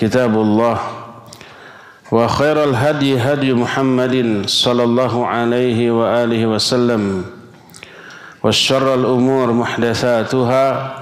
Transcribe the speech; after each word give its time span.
كتاب 0.00 0.34
الله 0.34 0.78
وخير 2.12 2.64
الهدي 2.64 3.18
هدي 3.20 3.52
محمد 3.52 4.42
صلى 4.46 4.84
الله 4.84 5.26
عليه 5.26 5.90
وآله 5.90 6.46
وسلم 6.46 7.24
وشر 8.44 8.94
الأمور 8.94 9.52
محدثاتها 9.52 10.94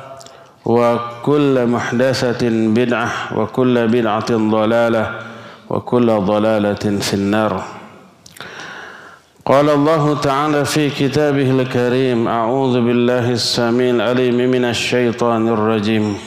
وكل 0.65 1.67
محدثة 1.67 2.43
بدعة 2.75 3.11
وكل 3.39 3.89
بدعة 3.89 4.31
ضلالة 4.31 5.05
وكل 5.71 6.09
ضلالة 6.21 6.85
في 6.99 7.15
النار. 7.15 7.63
قال 9.47 9.71
الله 9.71 10.21
تعالى 10.21 10.65
في 10.65 10.91
كتابه 10.91 11.51
الكريم 11.51 12.29
أعوذ 12.29 12.75
بالله 12.81 13.31
السميع 13.31 13.91
العليم 13.95 14.51
من 14.51 14.65
الشيطان 14.65 15.49
الرجيم. 15.49 16.19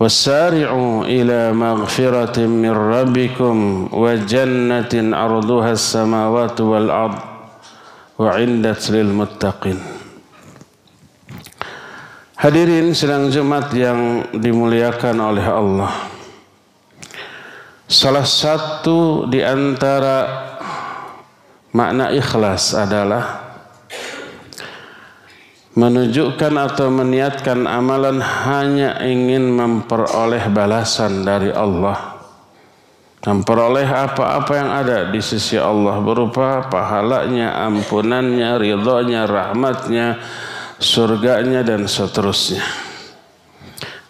وسارعوا 0.00 1.04
إلى 1.04 1.52
مغفرة 1.52 2.36
من 2.40 2.72
ربكم 2.72 3.56
وجنة 3.92 4.92
عرضها 5.16 5.70
السماوات 5.72 6.60
والأرض 6.60 7.18
وعندت 8.18 8.82
للمتقين 8.90 9.80
Hadirin 12.40 12.96
sedang 12.96 13.28
Jumat 13.28 13.68
yang 13.76 14.24
dimuliakan 14.32 15.12
oleh 15.20 15.44
Allah. 15.44 15.92
Salah 17.84 18.24
satu 18.24 19.28
di 19.28 19.44
antara 19.44 20.24
makna 21.76 22.08
ikhlas 22.08 22.72
adalah 22.72 23.43
menunjukkan 25.75 26.55
atau 26.55 26.87
meniatkan 26.87 27.67
amalan 27.67 28.23
hanya 28.23 28.95
ingin 29.03 29.51
memperoleh 29.51 30.47
balasan 30.49 31.27
dari 31.27 31.51
Allah. 31.51 32.15
Memperoleh 33.25 33.83
apa-apa 33.83 34.53
yang 34.55 34.71
ada 34.71 34.97
di 35.11 35.19
sisi 35.19 35.59
Allah 35.59 35.99
berupa 35.99 36.69
pahalanya, 36.71 37.57
ampunannya, 37.67 38.55
ridhonya, 38.55 39.27
rahmatnya, 39.27 40.21
surganya 40.79 41.65
dan 41.65 41.89
seterusnya. 41.89 42.63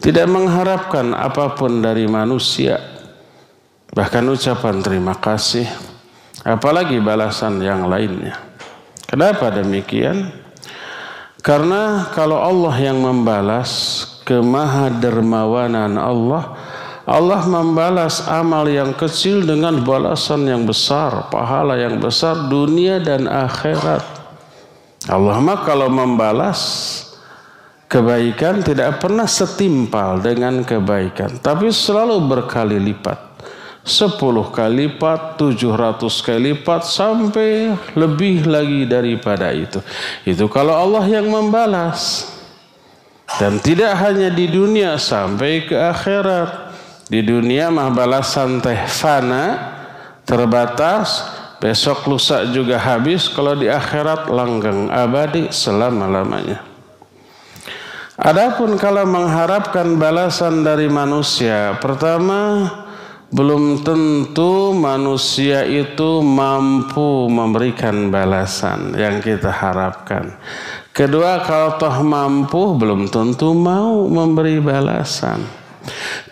Tidak 0.03 0.27
mengharapkan 0.29 1.17
apa 1.17 1.57
pun 1.57 1.81
dari 1.81 2.05
manusia. 2.05 2.77
Bahkan 3.89 4.23
ucapan 4.29 4.83
terima 4.83 5.17
kasih. 5.17 5.65
Apalagi 6.45 7.01
balasan 7.01 7.57
yang 7.63 7.89
lainnya. 7.89 8.37
Kenapa 9.09 9.49
demikian? 9.49 10.44
Karena 11.45 12.09
kalau 12.09 12.41
Allah 12.41 12.73
yang 12.81 13.05
membalas 13.05 14.01
kemahadermawanan 14.25 15.93
Allah, 15.93 16.57
Allah 17.05 17.45
membalas 17.45 18.25
amal 18.25 18.65
yang 18.65 18.97
kecil 18.97 19.45
dengan 19.45 19.85
balasan 19.85 20.49
yang 20.49 20.65
besar, 20.65 21.29
pahala 21.29 21.77
yang 21.77 22.01
besar 22.01 22.49
dunia 22.49 22.97
dan 22.97 23.29
akhirat. 23.29 24.01
Allah 25.05 25.37
mah 25.37 25.61
kalau 25.61 25.85
membalas 25.85 26.61
kebaikan 27.85 28.65
tidak 28.65 28.97
pernah 28.97 29.29
setimpal 29.29 30.17
dengan 30.17 30.65
kebaikan, 30.65 31.37
tapi 31.45 31.69
selalu 31.69 32.25
berkali 32.25 32.81
lipat. 32.81 33.34
Sepuluh 33.85 34.49
kali 34.49 34.89
lipat, 34.89 35.37
tujuh 35.37 35.69
ratus 35.69 36.25
kali 36.25 36.57
lipat, 36.57 36.89
sampai 36.89 37.69
lebih 37.93 38.49
lagi 38.49 38.81
daripada 38.89 39.53
itu. 39.53 39.77
Itu 40.25 40.49
kalau 40.49 40.73
Allah 40.73 41.05
yang 41.05 41.29
membalas. 41.29 42.33
Dan 43.37 43.61
tidak 43.61 43.93
hanya 44.01 44.33
di 44.33 44.49
dunia 44.49 44.97
sampai 44.97 45.69
ke 45.69 45.77
akhirat. 45.77 46.73
Di 47.05 47.21
dunia 47.21 47.69
mah 47.69 47.93
balasan 47.93 48.57
teh 48.57 48.89
fana, 48.89 49.77
terbatas, 50.25 51.21
besok 51.61 52.09
lusa 52.09 52.41
juga 52.49 52.81
habis. 52.81 53.29
Kalau 53.29 53.53
di 53.53 53.69
akhirat 53.69 54.33
langgeng 54.33 54.89
abadi 54.89 55.53
selama-lamanya. 55.53 56.65
Adapun 58.17 58.81
kalau 58.81 59.05
mengharapkan 59.05 59.93
balasan 60.01 60.65
dari 60.65 60.89
manusia, 60.89 61.77
pertama 61.77 62.71
belum 63.35 63.83
tentu 63.83 64.71
manusia 64.71 65.67
itu 65.67 66.23
mampu 66.23 67.27
memberikan 67.27 68.07
balasan 68.07 68.95
yang 68.95 69.19
kita 69.19 69.51
harapkan. 69.51 70.39
Kedua, 70.95 71.43
kalau 71.43 71.75
toh 71.75 71.99
mampu 71.99 72.79
belum 72.79 73.11
tentu 73.11 73.51
mau 73.51 74.07
memberi 74.07 74.63
balasan. 74.63 75.43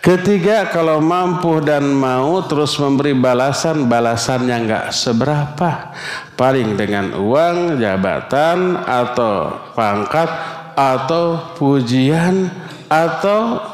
Ketiga, 0.00 0.72
kalau 0.72 1.04
mampu 1.04 1.60
dan 1.60 1.92
mau 1.92 2.40
terus 2.48 2.72
memberi 2.80 3.12
balasan, 3.12 3.84
balasannya 3.84 4.56
nggak 4.64 4.86
seberapa. 4.88 5.92
Paling 6.40 6.72
dengan 6.72 7.12
uang, 7.20 7.84
jabatan, 7.84 8.80
atau 8.80 9.52
pangkat, 9.76 10.32
atau 10.72 11.52
pujian, 11.60 12.48
atau 12.88 13.73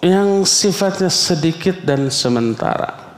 yang 0.00 0.48
sifatnya 0.48 1.12
sedikit 1.12 1.84
dan 1.84 2.08
sementara. 2.08 3.10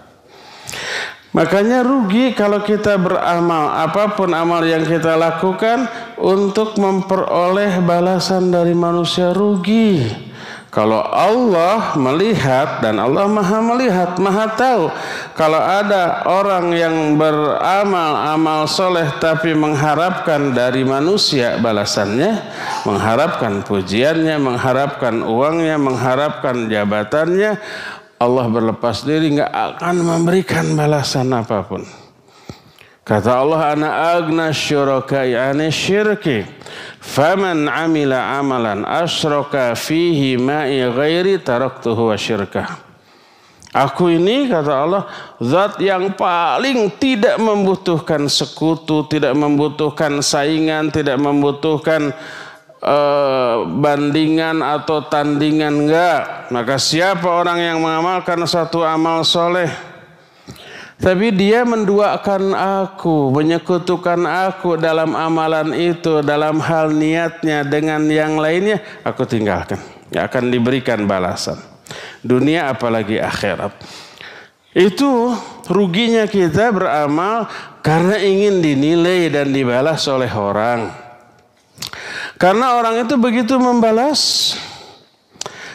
Makanya 1.32 1.80
rugi 1.80 2.36
kalau 2.36 2.60
kita 2.60 3.00
beramal 3.00 3.72
apa 3.72 4.12
pun 4.12 4.36
amal 4.36 4.60
yang 4.68 4.84
kita 4.84 5.16
lakukan 5.16 5.88
untuk 6.20 6.76
memperoleh 6.76 7.80
balasan 7.80 8.52
dari 8.52 8.76
manusia 8.76 9.32
rugi. 9.32 10.04
Kalau 10.72 11.04
Allah 11.04 11.92
melihat 12.00 12.80
dan 12.80 12.96
Allah 12.96 13.28
maha 13.28 13.60
melihat, 13.60 14.16
maha 14.16 14.48
tahu. 14.56 14.88
Kalau 15.36 15.60
ada 15.60 16.24
orang 16.24 16.72
yang 16.72 16.96
beramal 17.20 18.32
amal 18.32 18.64
soleh 18.64 19.04
tapi 19.20 19.52
mengharapkan 19.52 20.56
dari 20.56 20.80
manusia 20.80 21.60
balasannya, 21.60 22.40
mengharapkan 22.88 23.60
pujiannya, 23.68 24.40
mengharapkan 24.40 25.20
uangnya, 25.20 25.76
mengharapkan 25.76 26.64
jabatannya, 26.72 27.60
Allah 28.16 28.46
berlepas 28.48 29.04
diri 29.04 29.28
nggak 29.36 29.52
akan 29.76 29.96
memberikan 30.00 30.72
balasan 30.72 31.36
apa 31.36 31.68
pun. 31.68 31.84
Kata 33.04 33.44
Allah, 33.44 33.76
ana 33.76 33.90
agna 34.16 34.56
syurakai 34.56 35.36
ane 35.36 35.68
syirki. 35.68 36.48
Faman 37.02 37.66
amila 37.66 38.38
amalan 38.38 38.86
asyraka 38.86 39.74
fihi 39.74 40.38
ma'i 40.38 40.86
ghairi 40.86 41.42
taraktuhu 41.42 42.14
wa 42.14 42.16
syirkah. 42.16 42.78
Aku 43.72 44.06
ini 44.06 44.46
kata 44.46 44.72
Allah 44.84 45.02
zat 45.40 45.82
yang 45.82 46.14
paling 46.14 46.92
tidak 47.00 47.40
membutuhkan 47.42 48.30
sekutu, 48.30 49.02
tidak 49.10 49.34
membutuhkan 49.34 50.22
saingan, 50.22 50.92
tidak 50.94 51.18
membutuhkan 51.18 52.14
uh, 52.84 53.66
bandingan 53.66 54.60
atau 54.62 55.02
tandingan 55.08 55.88
enggak. 55.88 56.52
Maka 56.54 56.76
siapa 56.76 57.26
orang 57.26 57.58
yang 57.58 57.78
mengamalkan 57.82 58.44
satu 58.46 58.84
amal 58.86 59.24
soleh 59.26 59.91
tapi 61.00 61.32
dia 61.32 61.64
menduakan 61.64 62.52
aku, 62.52 63.32
menyekutukan 63.32 64.20
aku 64.28 64.76
dalam 64.76 65.16
amalan 65.16 65.72
itu, 65.72 66.20
dalam 66.20 66.60
hal 66.60 66.92
niatnya 66.92 67.64
dengan 67.64 68.04
yang 68.06 68.36
lainnya, 68.36 68.82
aku 69.02 69.24
tinggalkan. 69.24 69.80
Gak 70.12 70.28
akan 70.28 70.52
diberikan 70.52 71.08
balasan. 71.08 71.56
Dunia 72.20 72.68
apalagi 72.68 73.16
akhirat. 73.18 73.72
Itu 74.72 75.36
ruginya 75.68 76.24
kita 76.24 76.72
beramal 76.72 77.48
karena 77.84 78.16
ingin 78.20 78.64
dinilai 78.64 79.28
dan 79.28 79.52
dibalas 79.52 80.04
oleh 80.08 80.30
orang. 80.32 80.92
Karena 82.40 82.80
orang 82.80 83.04
itu 83.04 83.14
begitu 83.20 83.54
membalas, 83.60 84.54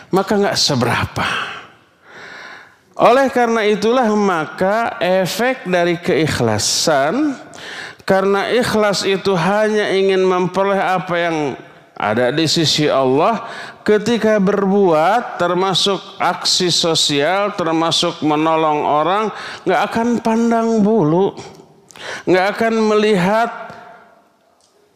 maka 0.09 0.35
nggak 0.35 0.57
seberapa. 0.57 1.56
Oleh 2.97 3.29
karena 3.29 3.61
itulah 3.61 4.09
maka 4.17 4.97
efek 4.97 5.69
dari 5.69 6.01
keikhlasan 6.01 7.37
karena 8.01 8.49
ikhlas 8.49 9.05
itu 9.05 9.37
hanya 9.37 9.93
ingin 9.93 10.25
memperoleh 10.25 10.81
apa 10.81 11.13
yang 11.13 11.37
ada 11.93 12.33
di 12.33 12.49
sisi 12.49 12.89
Allah 12.89 13.45
ketika 13.85 14.41
berbuat 14.41 15.37
termasuk 15.37 16.01
aksi 16.17 16.73
sosial 16.73 17.53
termasuk 17.53 18.21
menolong 18.25 18.81
orang 18.81 19.29
nggak 19.65 19.81
akan 19.93 20.07
pandang 20.21 20.81
bulu 20.81 21.37
nggak 22.25 22.45
akan 22.57 22.73
melihat 22.81 23.67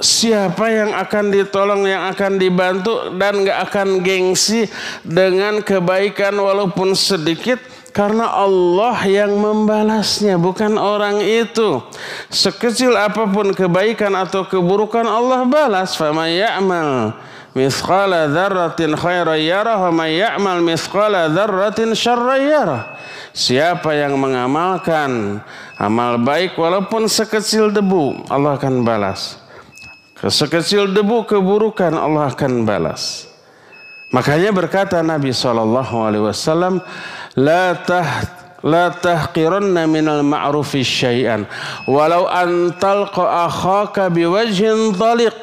siapa 0.01 0.65
yang 0.73 0.91
akan 0.97 1.29
ditolong, 1.29 1.85
yang 1.85 2.09
akan 2.09 2.41
dibantu, 2.41 3.13
dan 3.21 3.45
nggak 3.45 3.59
akan 3.69 4.01
gengsi 4.01 4.65
dengan 5.05 5.61
kebaikan 5.61 6.33
walaupun 6.33 6.97
sedikit, 6.97 7.61
karena 7.91 8.31
Allah 8.31 8.95
yang 9.03 9.35
membalasnya, 9.35 10.39
bukan 10.39 10.79
orang 10.79 11.19
itu. 11.19 11.83
Sekecil 12.31 12.95
apa 12.95 13.27
pun 13.27 13.51
kebaikan 13.51 14.15
atau 14.15 14.47
keburukan 14.47 15.03
Allah 15.03 15.43
balas. 15.43 15.99
Fama 15.99 16.31
ya'mal 16.31 17.15
mithqala 17.51 18.31
dzarratin 18.31 18.95
khairan 18.95 19.39
yarah 19.43 19.77
wa 19.87 19.91
may 19.91 20.23
ya'mal 20.23 20.63
mithqala 20.63 21.27
dzarratin 21.27 21.91
syarran 21.91 22.41
yarah. 22.47 22.83
Siapa 23.31 23.95
yang 23.95 24.15
mengamalkan 24.19 25.39
amal 25.79 26.19
baik 26.19 26.55
walaupun 26.59 27.07
sekecil 27.07 27.71
debu, 27.71 28.27
Allah 28.27 28.59
akan 28.59 28.83
balas. 28.83 29.39
Sekecil 30.19 30.91
debu 30.91 31.27
keburukan 31.27 31.95
Allah 31.95 32.31
akan 32.31 32.63
balas. 32.67 33.31
Makanya 34.11 34.51
berkata 34.51 34.99
Nabi 34.99 35.31
wasallam, 36.19 36.83
la 37.35 37.75
tah 37.75 38.25
la 38.63 38.93
tahqiranna 38.93 39.89
minal 39.89 40.21
ma'rufi 40.21 40.85
syai'an. 40.85 41.45
Walau 41.89 42.29
an 42.29 42.75
talqa 42.77 43.49
akhaka 43.49 44.09
biwajhin 44.13 44.93
taliq. 44.93 45.33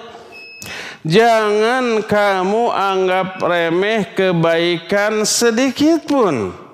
Jangan 1.06 2.04
kamu 2.04 2.62
anggap 2.74 3.38
remeh 3.40 4.12
kebaikan 4.12 5.22
sedikit 5.22 6.04
pun 6.04 6.67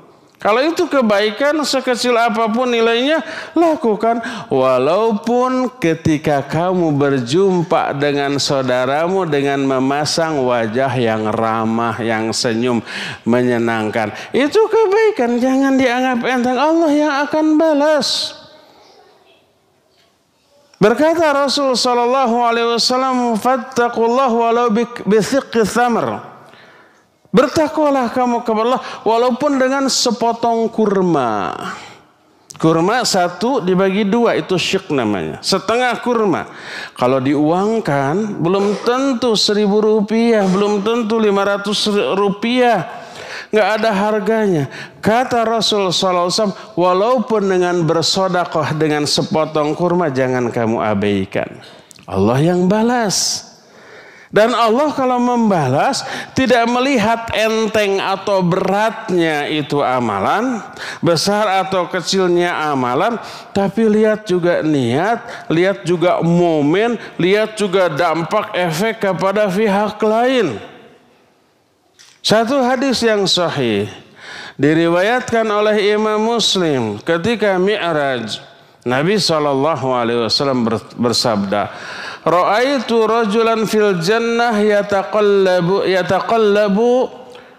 kalau 0.45 0.61
itu 0.61 0.85
kebaikan 0.85 1.57
sekecil 1.65 2.13
apa 2.21 2.53
pun 2.53 2.69
nilainya, 2.69 3.25
lakukan. 3.57 4.21
Walaupun 4.53 5.73
ketika 5.81 6.45
kamu 6.45 6.93
berjumpa 6.93 7.97
dengan 7.97 8.37
saudaramu 8.37 9.25
dengan 9.25 9.65
memasang 9.65 10.45
wajah 10.45 10.93
yang 11.01 11.33
ramah, 11.33 11.97
yang 12.05 12.29
senyum, 12.29 12.85
menyenangkan. 13.25 14.13
Itu 14.37 14.69
kebaikan, 14.69 15.41
jangan 15.41 15.81
dianggap 15.81 16.21
enteng. 16.29 16.61
Allah 16.61 16.93
yang 16.93 17.13
akan 17.25 17.57
balas. 17.57 18.37
Berkata 20.77 21.33
Rasul 21.33 21.73
sallallahu 21.73 22.37
alaihi 22.45 22.69
wasallam, 22.77 23.41
"Fattaqullah 23.41 24.29
walau 24.29 24.69
bi 24.69 24.85
thamr." 25.65 26.34
Bertakwalah 27.35 28.15
kamu 28.15 28.47
kepada 28.47 28.79
Allah 28.79 28.83
walaupun 29.03 29.59
dengan 29.59 29.91
sepotong 29.91 30.71
kurma. 30.71 31.51
Kurma 32.55 33.03
satu 33.03 33.59
dibagi 33.59 34.07
dua 34.07 34.39
itu 34.39 34.55
syik 34.55 34.95
namanya. 34.95 35.43
Setengah 35.43 35.99
kurma. 35.99 36.47
Kalau 36.95 37.19
diuangkan 37.19 38.39
belum 38.39 38.79
tentu 38.87 39.35
seribu 39.35 39.83
rupiah, 39.83 40.47
belum 40.47 40.87
tentu 40.87 41.19
lima 41.19 41.43
ratus 41.43 41.91
rupiah. 42.15 43.03
Nggak 43.51 43.69
ada 43.83 43.91
harganya. 43.91 44.65
Kata 45.03 45.43
Rasul 45.43 45.91
SAW, 45.91 46.31
walaupun 46.79 47.51
dengan 47.51 47.83
bersodakoh 47.83 48.79
dengan 48.79 49.11
sepotong 49.11 49.75
kurma 49.75 50.07
jangan 50.15 50.55
kamu 50.55 50.79
abaikan. 50.79 51.51
Allah 52.07 52.39
yang 52.39 52.71
balas. 52.71 53.51
Dan 54.35 54.51
Allah 54.51 54.91
kalau 54.91 55.23
membalas 55.23 56.03
tidak 56.35 56.67
melihat 56.67 57.31
enteng 57.39 58.03
atau 58.03 58.43
beratnya 58.43 59.47
itu 59.47 59.79
amalan, 59.79 60.59
besar 60.99 61.63
atau 61.63 61.87
kecilnya 61.87 62.51
amalan, 62.75 63.15
tapi 63.55 63.87
lihat 63.87 64.27
juga 64.27 64.59
niat, 64.59 65.47
lihat 65.47 65.87
juga 65.87 66.19
momen, 66.19 66.99
lihat 67.15 67.55
juga 67.55 67.87
dampak 67.87 68.51
efek 68.59 69.07
kepada 69.07 69.47
pihak 69.47 70.03
lain. 70.03 70.59
Satu 72.19 72.59
hadis 72.59 73.07
yang 73.07 73.31
sahih 73.31 73.87
diriwayatkan 74.59 75.47
oleh 75.47 75.95
Imam 75.95 76.19
Muslim 76.19 76.99
ketika 77.07 77.55
Mi'raj 77.55 78.43
Nabi 78.85 79.17
SAW 79.17 79.63
bersabda, 81.01 81.73
Ra'aitu 82.25 83.05
rajulan 83.05 83.69
fil 83.69 84.01
jannah 84.01 84.57
yataqallabu 84.57 85.85
yataqallabu 85.85 87.13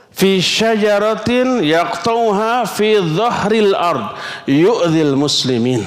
fi 0.10 0.42
syajaratin 0.42 1.62
yaqtauha 1.62 2.66
fi 2.66 2.98
dhahril 2.98 3.78
ard 3.78 4.18
yu'dhil 4.50 5.14
muslimin. 5.14 5.86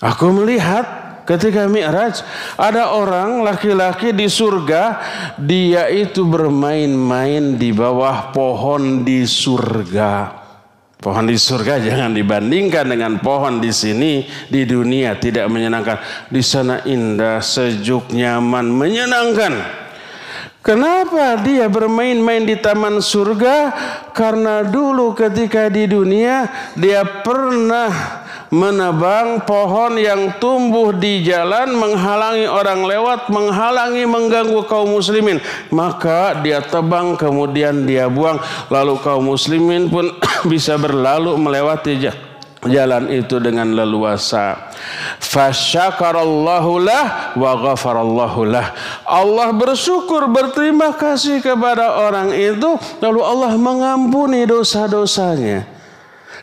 Aku 0.00 0.32
melihat 0.32 0.88
ketika 1.28 1.68
Mi'raj 1.68 2.24
ada 2.56 2.96
orang 2.96 3.44
laki-laki 3.44 4.16
di 4.16 4.32
surga 4.32 5.04
dia 5.36 5.92
itu 5.92 6.24
bermain-main 6.24 7.60
di 7.60 7.68
bawah 7.76 8.32
pohon 8.32 9.04
di 9.04 9.28
surga. 9.28 10.47
Pohon 10.98 11.30
di 11.30 11.38
surga 11.38 11.78
jangan 11.78 12.10
dibandingkan 12.10 12.90
dengan 12.90 13.22
pohon 13.22 13.62
di 13.62 13.70
sini 13.70 14.26
di 14.50 14.66
dunia 14.66 15.14
tidak 15.14 15.46
menyenangkan. 15.46 16.26
Di 16.26 16.42
sana 16.42 16.82
indah, 16.82 17.38
sejuk, 17.38 18.10
nyaman, 18.10 18.66
menyenangkan. 18.66 19.86
Kenapa 20.58 21.38
dia 21.38 21.70
bermain-main 21.70 22.42
di 22.42 22.58
taman 22.58 22.98
surga? 22.98 23.70
Karena 24.10 24.66
dulu 24.66 25.14
ketika 25.14 25.70
di 25.70 25.86
dunia 25.86 26.50
dia 26.74 27.06
pernah 27.22 28.26
menebang 28.48 29.44
pohon 29.44 29.96
yang 30.00 30.36
tumbuh 30.40 30.92
di 30.96 31.24
jalan 31.24 31.76
menghalangi 31.76 32.48
orang 32.48 32.84
lewat, 32.84 33.28
menghalangi 33.28 34.04
mengganggu 34.08 34.64
kaum 34.64 34.96
muslimin. 34.96 35.40
Maka 35.68 36.40
dia 36.40 36.64
tebang 36.64 37.16
kemudian 37.16 37.84
dia 37.84 38.08
buang 38.08 38.40
lalu 38.72 38.96
kaum 39.00 39.24
muslimin 39.28 39.92
pun 39.92 40.08
bisa 40.52 40.80
berlalu 40.80 41.36
melewati 41.36 42.00
jalan 42.66 43.06
itu 43.12 43.38
dengan 43.38 43.70
leluasa. 43.70 44.72
Fasyakarallahu 45.22 46.72
lah 46.82 47.36
wa 47.38 47.52
ghafarallahu 47.54 48.40
lah. 48.48 48.74
Allah 49.06 49.54
bersyukur 49.54 50.26
berterima 50.26 50.96
kasih 50.96 51.38
kepada 51.44 52.02
orang 52.02 52.34
itu 52.34 52.74
lalu 52.98 53.20
Allah 53.22 53.52
mengampuni 53.54 54.42
dosa-dosanya. 54.48 55.77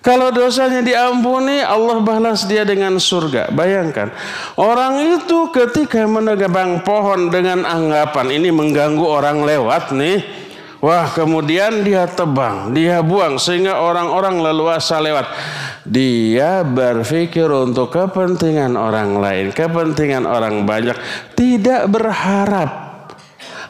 Kalau 0.06 0.30
dosanya 0.30 0.86
diampuni, 0.86 1.66
Allah 1.66 1.98
balas 1.98 2.46
dia 2.46 2.62
dengan 2.62 3.02
surga. 3.02 3.50
Bayangkan, 3.50 4.14
orang 4.54 5.18
itu 5.18 5.50
ketika 5.50 6.06
menebang 6.06 6.86
pohon 6.86 7.34
dengan 7.34 7.66
anggapan 7.66 8.38
ini 8.38 8.54
mengganggu 8.54 9.02
orang 9.02 9.42
lewat 9.42 9.98
nih. 9.98 10.22
Wah, 10.78 11.10
kemudian 11.10 11.82
dia 11.82 12.06
tebang, 12.06 12.70
dia 12.70 13.02
buang 13.02 13.42
sehingga 13.42 13.82
orang-orang 13.82 14.46
leluasa 14.46 15.02
lewat. 15.02 15.26
Dia 15.90 16.62
berpikir 16.62 17.50
untuk 17.50 17.90
kepentingan 17.90 18.78
orang 18.78 19.18
lain, 19.18 19.50
kepentingan 19.50 20.30
orang 20.30 20.70
banyak, 20.70 20.94
tidak 21.34 21.90
berharap 21.90 22.85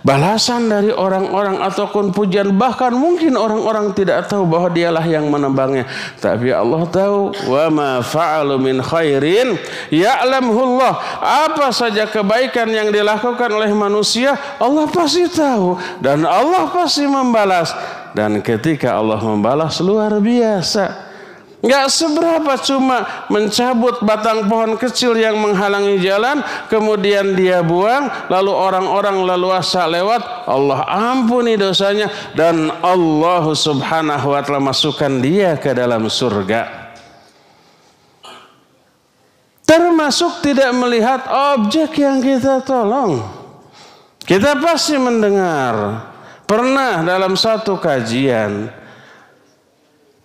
balasan 0.05 0.69
dari 0.69 0.93
orang-orang 0.93 1.57
ataupun 1.65 2.13
pujian 2.13 2.53
bahkan 2.53 2.93
mungkin 2.93 3.33
orang-orang 3.33 3.89
tidak 3.97 4.29
tahu 4.29 4.45
bahwa 4.45 4.69
dialah 4.69 5.01
yang 5.01 5.25
menembangnya. 5.25 5.89
Tapi 6.21 6.53
Allah 6.53 6.85
tahu 6.85 7.33
wa 7.49 7.65
ma 7.73 7.91
fa'alu 8.05 8.61
min 8.61 8.77
khairin 8.85 9.57
ya'lamullah 9.89 11.25
apa 11.25 11.73
saja 11.73 12.05
kebaikan 12.05 12.69
yang 12.69 12.93
dilakukan 12.93 13.49
oleh 13.49 13.73
manusia 13.73 14.37
Allah 14.61 14.85
pasti 14.85 15.25
tahu 15.25 15.81
dan 15.99 16.21
Allah 16.23 16.69
pasti 16.69 17.09
membalas. 17.09 17.73
Dan 18.15 18.39
ketika 18.39 18.95
Allah 18.95 19.19
membalas 19.19 19.83
luar 19.83 20.23
biasa 20.23 21.04
Gak 21.65 21.89
seberapa 21.89 22.61
cuma 22.61 23.25
mencabut 23.25 23.97
batang 24.05 24.45
pohon 24.45 24.77
kecil 24.77 25.17
yang 25.17 25.33
menghalangi 25.41 25.97
jalan, 25.97 26.45
kemudian 26.69 27.33
dia 27.33 27.65
buang, 27.65 28.05
lalu 28.29 28.53
orang-orang 28.53 29.25
lalu 29.25 29.49
asa 29.49 29.89
lewat, 29.89 30.45
Allah 30.45 30.85
ampuni 30.85 31.57
dosanya 31.57 32.13
dan 32.37 32.69
Allah 32.85 33.49
subhanahu 33.49 34.37
wa 34.37 34.45
ta'ala 34.45 34.61
masukkan 34.61 35.09
dia 35.17 35.57
ke 35.57 35.73
dalam 35.73 36.05
surga. 36.05 36.93
Termasuk 39.65 40.45
tidak 40.45 40.69
melihat 40.77 41.25
objek 41.25 41.97
yang 41.97 42.21
kita 42.21 42.61
tolong. 42.61 43.25
Kita 44.21 44.53
pasti 44.61 45.01
mendengar. 45.01 46.05
Pernah 46.45 47.01
dalam 47.01 47.33
satu 47.33 47.81
kajian, 47.81 48.69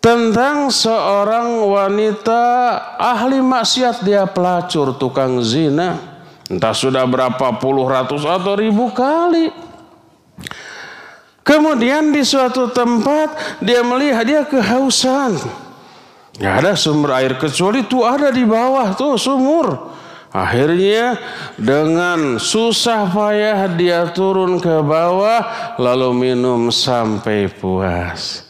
tentang 0.01 0.73
seorang 0.73 1.61
wanita 1.65 2.43
ahli 2.97 3.39
maksiat. 3.39 4.03
Dia 4.03 4.27
pelacur 4.27 4.97
tukang 4.97 5.39
zina. 5.45 5.97
Entah 6.51 6.75
sudah 6.75 7.07
berapa 7.07 7.63
puluh 7.63 7.87
ratus 7.87 8.27
atau 8.27 8.59
ribu 8.59 8.91
kali. 8.91 9.55
Kemudian 11.47 12.11
di 12.11 12.27
suatu 12.27 12.69
tempat 12.75 13.63
dia 13.63 13.87
melihat 13.87 14.27
dia 14.27 14.43
kehausan. 14.43 15.39
Nggak 16.41 16.55
ada 16.65 16.73
sumber 16.75 17.11
air 17.21 17.39
kecuali 17.39 17.85
itu 17.85 18.03
ada 18.03 18.35
di 18.35 18.43
bawah 18.43 18.97
tuh 18.99 19.15
sumur. 19.15 19.93
Akhirnya 20.31 21.19
dengan 21.59 22.39
susah 22.39 23.11
payah 23.11 23.67
dia 23.75 24.11
turun 24.15 24.63
ke 24.63 24.79
bawah 24.79 25.75
lalu 25.79 26.11
minum 26.15 26.71
sampai 26.71 27.51
puas. 27.51 28.50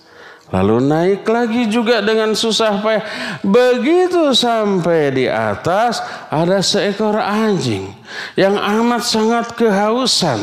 Lalu 0.50 0.82
naik 0.82 1.22
lagi 1.30 1.70
juga 1.70 2.02
dengan 2.02 2.34
susah 2.34 2.82
payah. 2.82 3.06
Begitu 3.46 4.34
sampai 4.34 5.14
di 5.14 5.26
atas 5.30 6.02
ada 6.26 6.58
seekor 6.58 7.14
anjing 7.14 7.94
yang 8.34 8.58
amat 8.58 9.06
sangat 9.06 9.54
kehausan. 9.54 10.42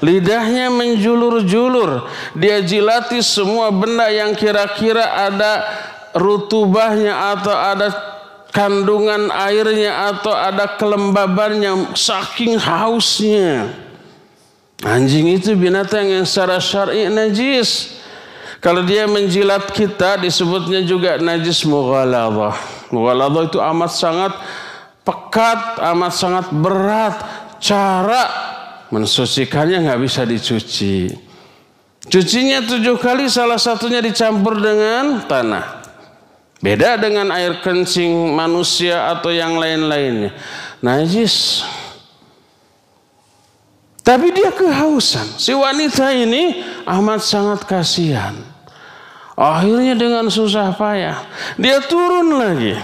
Lidahnya 0.00 0.72
menjulur-julur. 0.72 2.08
Dia 2.32 2.64
jilati 2.64 3.20
semua 3.20 3.68
benda 3.68 4.08
yang 4.08 4.32
kira-kira 4.32 5.04
ada 5.28 5.68
rutubahnya 6.16 7.36
atau 7.36 7.52
ada 7.52 7.88
kandungan 8.56 9.28
airnya 9.32 10.16
atau 10.16 10.32
ada 10.32 10.80
kelembabannya 10.80 11.92
saking 11.92 12.56
hausnya. 12.56 13.68
Anjing 14.80 15.28
itu 15.28 15.52
binatang 15.60 16.08
yang 16.08 16.24
secara 16.24 16.56
syar'i 16.56 17.04
najis. 17.12 18.00
Kalau 18.62 18.86
dia 18.86 19.10
menjilat 19.10 19.74
kita 19.74 20.22
disebutnya 20.22 20.86
juga 20.86 21.18
najis 21.18 21.66
mughaladhah. 21.66 22.54
Mughaladhah 22.94 23.50
itu 23.50 23.58
amat 23.58 23.90
sangat 23.90 24.32
pekat, 25.02 25.82
amat 25.82 26.12
sangat 26.14 26.46
berat. 26.54 27.16
Cara 27.58 28.22
mensucikannya 28.94 29.82
nggak 29.82 30.00
bisa 30.06 30.22
dicuci. 30.22 31.10
Cucinya 32.06 32.62
tujuh 32.62 33.02
kali 33.02 33.26
salah 33.26 33.58
satunya 33.58 33.98
dicampur 33.98 34.54
dengan 34.62 35.26
tanah. 35.26 35.82
Beda 36.62 36.94
dengan 37.02 37.34
air 37.34 37.58
kencing 37.58 38.30
manusia 38.30 39.10
atau 39.10 39.34
yang 39.34 39.58
lain-lainnya. 39.58 40.30
Najis. 40.78 41.66
Tapi 44.06 44.30
dia 44.30 44.54
kehausan. 44.54 45.34
Si 45.34 45.50
wanita 45.50 46.14
ini 46.14 46.62
amat 46.86 47.22
sangat 47.26 47.66
kasihan. 47.66 48.51
Akhirnya 49.32 49.96
dengan 49.96 50.28
susah 50.28 50.76
payah 50.76 51.24
dia 51.56 51.80
turun 51.84 52.36
lagi. 52.36 52.76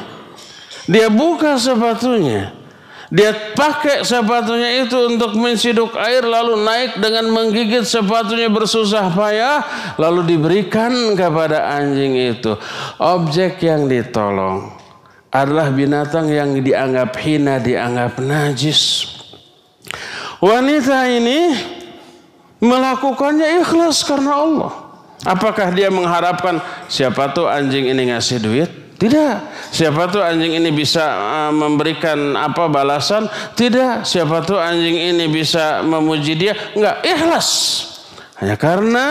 Dia 0.88 1.12
buka 1.12 1.60
sepatunya. 1.60 2.56
Dia 3.08 3.32
pakai 3.56 4.04
sepatunya 4.04 4.84
itu 4.84 4.96
untuk 5.08 5.32
menciduk 5.36 5.96
air 5.96 6.20
lalu 6.24 6.60
naik 6.60 7.00
dengan 7.00 7.32
menggigit 7.32 7.88
sepatunya 7.88 8.52
bersusah 8.52 9.08
payah 9.12 9.64
lalu 9.96 10.36
diberikan 10.36 10.92
kepada 11.16 11.72
anjing 11.72 12.16
itu. 12.16 12.52
Objek 13.00 13.64
yang 13.64 13.88
ditolong 13.88 14.72
adalah 15.32 15.72
binatang 15.72 16.28
yang 16.28 16.56
dianggap 16.60 17.16
hina, 17.20 17.60
dianggap 17.60 18.20
najis. 18.20 19.08
Wanita 20.44 21.08
ini 21.08 21.56
melakukannya 22.60 23.64
ikhlas 23.64 24.04
karena 24.04 24.32
Allah. 24.36 24.87
Apakah 25.26 25.74
dia 25.74 25.90
mengharapkan 25.90 26.62
siapa 26.86 27.34
tuh 27.34 27.50
anjing 27.50 27.90
ini 27.90 28.14
ngasih 28.14 28.38
duit? 28.38 28.70
Tidak. 28.98 29.34
Siapa 29.70 30.10
tuh 30.10 30.18
anjing 30.18 30.58
ini 30.58 30.74
bisa 30.74 31.06
uh, 31.06 31.52
memberikan 31.54 32.34
apa 32.34 32.66
balasan? 32.66 33.30
Tidak. 33.54 34.02
Siapa 34.02 34.42
tuh 34.42 34.58
anjing 34.58 35.14
ini 35.14 35.30
bisa 35.30 35.86
memuji 35.86 36.34
dia? 36.34 36.54
Enggak. 36.74 37.06
Ikhlas. 37.06 37.48
Hanya 38.42 38.58
karena 38.58 39.06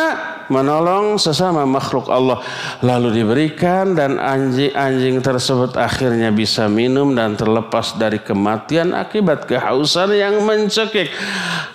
menolong 0.48 1.20
sesama 1.22 1.64
makhluk 1.68 2.08
Allah 2.12 2.42
lalu 2.82 3.22
diberikan 3.24 3.94
dan 3.94 4.18
anjing-anjing 4.18 5.20
tersebut 5.22 5.76
akhirnya 5.76 6.34
bisa 6.34 6.66
minum 6.72 7.14
dan 7.16 7.36
terlepas 7.38 7.96
dari 7.96 8.20
kematian 8.20 8.92
akibat 8.92 9.46
kehausan 9.46 10.16
yang 10.16 10.44
mencekik. 10.44 11.12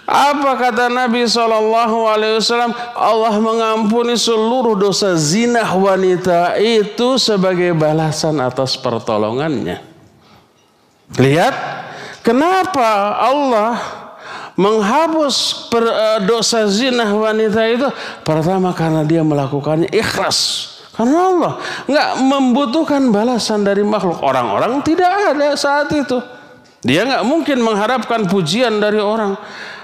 Apa 0.03 0.59
kata 0.59 0.91
Nabi 0.91 1.25
Wasallam? 1.25 2.75
Allah 2.99 3.35
mengampuni 3.39 4.19
seluruh 4.19 4.77
dosa 4.77 5.15
zina 5.15 5.63
wanita 5.73 6.59
itu 6.59 7.17
sebagai 7.17 7.73
balasan 7.73 8.43
atas 8.43 8.75
pertolongannya. 8.77 9.81
Lihat, 11.17 11.55
kenapa 12.25 13.21
Allah 13.21 14.02
menghapus 14.63 15.67
per, 15.67 15.83
uh, 15.83 16.21
dosa 16.23 16.71
zina 16.71 17.11
wanita 17.11 17.67
itu 17.67 17.89
pertama 18.23 18.71
karena 18.71 19.03
dia 19.03 19.27
melakukannya 19.27 19.91
ikhlas. 19.91 20.71
Karena 20.95 21.19
Allah. 21.35 21.53
Nggak 21.91 22.11
membutuhkan 22.23 23.03
balasan 23.11 23.67
dari 23.67 23.83
makhluk. 23.83 24.23
Orang-orang 24.23 24.79
tidak 24.87 25.35
ada 25.35 25.59
saat 25.59 25.91
itu. 25.91 26.21
Dia 26.85 27.03
nggak 27.09 27.25
mungkin 27.27 27.59
mengharapkan 27.65 28.29
pujian 28.31 28.79
dari 28.79 29.03
orang. 29.03 29.35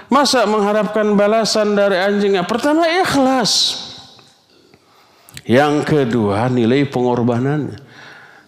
Masa 0.07 0.45
mengharapkan 0.47 1.17
balasan 1.17 1.75
dari 1.75 1.97
anjingnya? 1.97 2.45
Pertama 2.45 2.85
ikhlas. 2.87 3.85
Yang 5.49 5.75
kedua 5.89 6.45
nilai 6.47 6.85
pengorbanannya. 6.85 7.77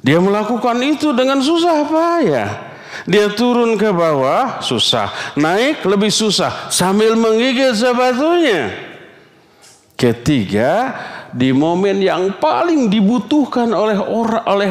Dia 0.02 0.18
melakukan 0.22 0.78
itu 0.82 1.14
dengan 1.14 1.42
susah 1.42 1.86
payah 1.86 2.71
dia 3.08 3.32
turun 3.34 3.80
ke 3.80 3.90
bawah 3.90 4.60
susah, 4.60 5.36
naik 5.40 5.84
lebih 5.88 6.12
susah 6.12 6.70
sambil 6.70 7.16
menggigit 7.16 7.74
sepatunya. 7.74 8.72
Ketiga, 9.96 10.98
di 11.30 11.54
momen 11.54 12.02
yang 12.02 12.36
paling 12.42 12.90
dibutuhkan 12.90 13.70
oleh 13.72 13.98
orang 13.98 14.46
oleh 14.50 14.70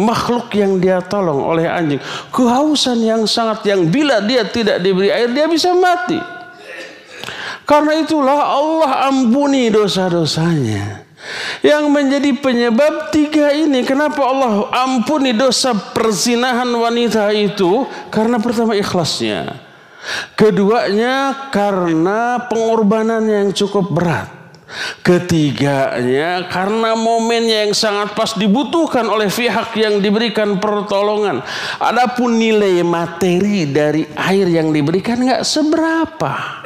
makhluk 0.00 0.48
yang 0.56 0.80
dia 0.80 1.04
tolong 1.04 1.44
oleh 1.44 1.68
anjing, 1.68 2.00
kehausan 2.32 3.04
yang 3.04 3.22
sangat 3.28 3.66
yang 3.68 3.86
bila 3.92 4.24
dia 4.24 4.46
tidak 4.48 4.80
diberi 4.80 5.12
air 5.12 5.28
dia 5.30 5.44
bisa 5.44 5.76
mati. 5.76 6.16
Karena 7.68 8.02
itulah 8.02 8.40
Allah 8.50 9.06
ampuni 9.12 9.70
dosa-dosanya. 9.70 11.09
Yang 11.60 11.84
menjadi 11.92 12.30
penyebab 12.40 13.12
tiga 13.12 13.52
ini 13.52 13.84
Kenapa 13.84 14.24
Allah 14.24 14.72
ampuni 14.72 15.36
dosa 15.36 15.76
perzinahan 15.76 16.68
wanita 16.72 17.28
itu 17.36 17.84
Karena 18.08 18.40
pertama 18.40 18.72
ikhlasnya 18.72 19.60
Keduanya 20.32 21.48
karena 21.52 22.48
pengorbanan 22.48 23.20
yang 23.28 23.52
cukup 23.52 23.92
berat 23.92 24.40
Ketiganya 25.02 26.46
karena 26.46 26.94
momennya 26.94 27.66
yang 27.66 27.74
sangat 27.74 28.14
pas 28.14 28.38
dibutuhkan 28.38 29.02
oleh 29.02 29.26
pihak 29.26 29.74
yang 29.74 29.98
diberikan 29.98 30.62
pertolongan. 30.62 31.42
Adapun 31.82 32.38
nilai 32.38 32.78
materi 32.86 33.66
dari 33.66 34.06
air 34.14 34.46
yang 34.46 34.70
diberikan 34.70 35.18
nggak 35.18 35.42
seberapa. 35.42 36.62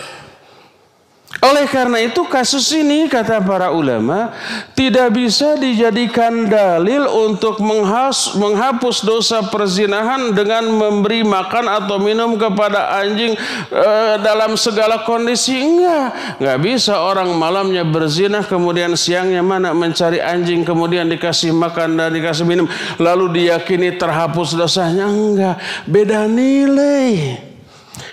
Oleh 1.45 1.69
karena 1.69 2.01
itu 2.01 2.25
kasus 2.25 2.73
ini 2.73 3.05
kata 3.05 3.45
para 3.45 3.69
ulama 3.69 4.33
tidak 4.73 5.13
bisa 5.13 5.61
dijadikan 5.61 6.49
dalil 6.49 7.05
untuk 7.05 7.61
menghapus 7.61 9.05
dosa 9.05 9.45
perzinahan 9.53 10.33
dengan 10.33 10.65
memberi 10.65 11.21
makan 11.21 11.69
atau 11.69 12.01
minum 12.01 12.41
kepada 12.41 12.97
anjing 12.97 13.37
e, 13.69 13.93
dalam 14.25 14.57
segala 14.57 15.05
kondisi 15.05 15.61
enggak. 15.61 16.41
Enggak 16.41 16.59
bisa 16.65 16.97
orang 16.97 17.29
malamnya 17.37 17.85
berzina 17.85 18.41
kemudian 18.41 18.97
siangnya 18.97 19.45
mana 19.45 19.77
mencari 19.77 20.25
anjing 20.25 20.65
kemudian 20.65 21.05
dikasih 21.13 21.53
makan 21.53 22.01
dan 22.01 22.09
dikasih 22.09 22.49
minum 22.49 22.65
lalu 22.97 23.45
diyakini 23.45 24.01
terhapus 24.01 24.57
dosanya 24.57 25.13
enggak. 25.13 25.61
Beda 25.85 26.25
nilai. 26.25 27.54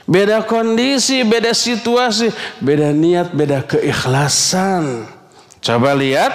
Beda 0.05 0.45
kondisi, 0.45 1.25
beda 1.25 1.53
situasi, 1.53 2.29
beda 2.61 2.93
niat, 2.93 3.33
beda 3.33 3.65
keikhlasan. 3.65 5.05
Coba 5.61 5.93
lihat, 5.93 6.33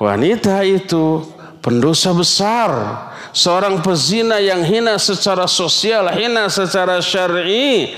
wanita 0.00 0.64
itu 0.64 1.24
pendosa 1.60 2.12
besar. 2.16 2.70
Seorang 3.30 3.78
pezina 3.78 4.42
yang 4.42 4.66
hina 4.66 4.98
secara 4.98 5.46
sosial, 5.46 6.10
hina 6.10 6.50
secara 6.50 6.98
syar'i, 6.98 7.94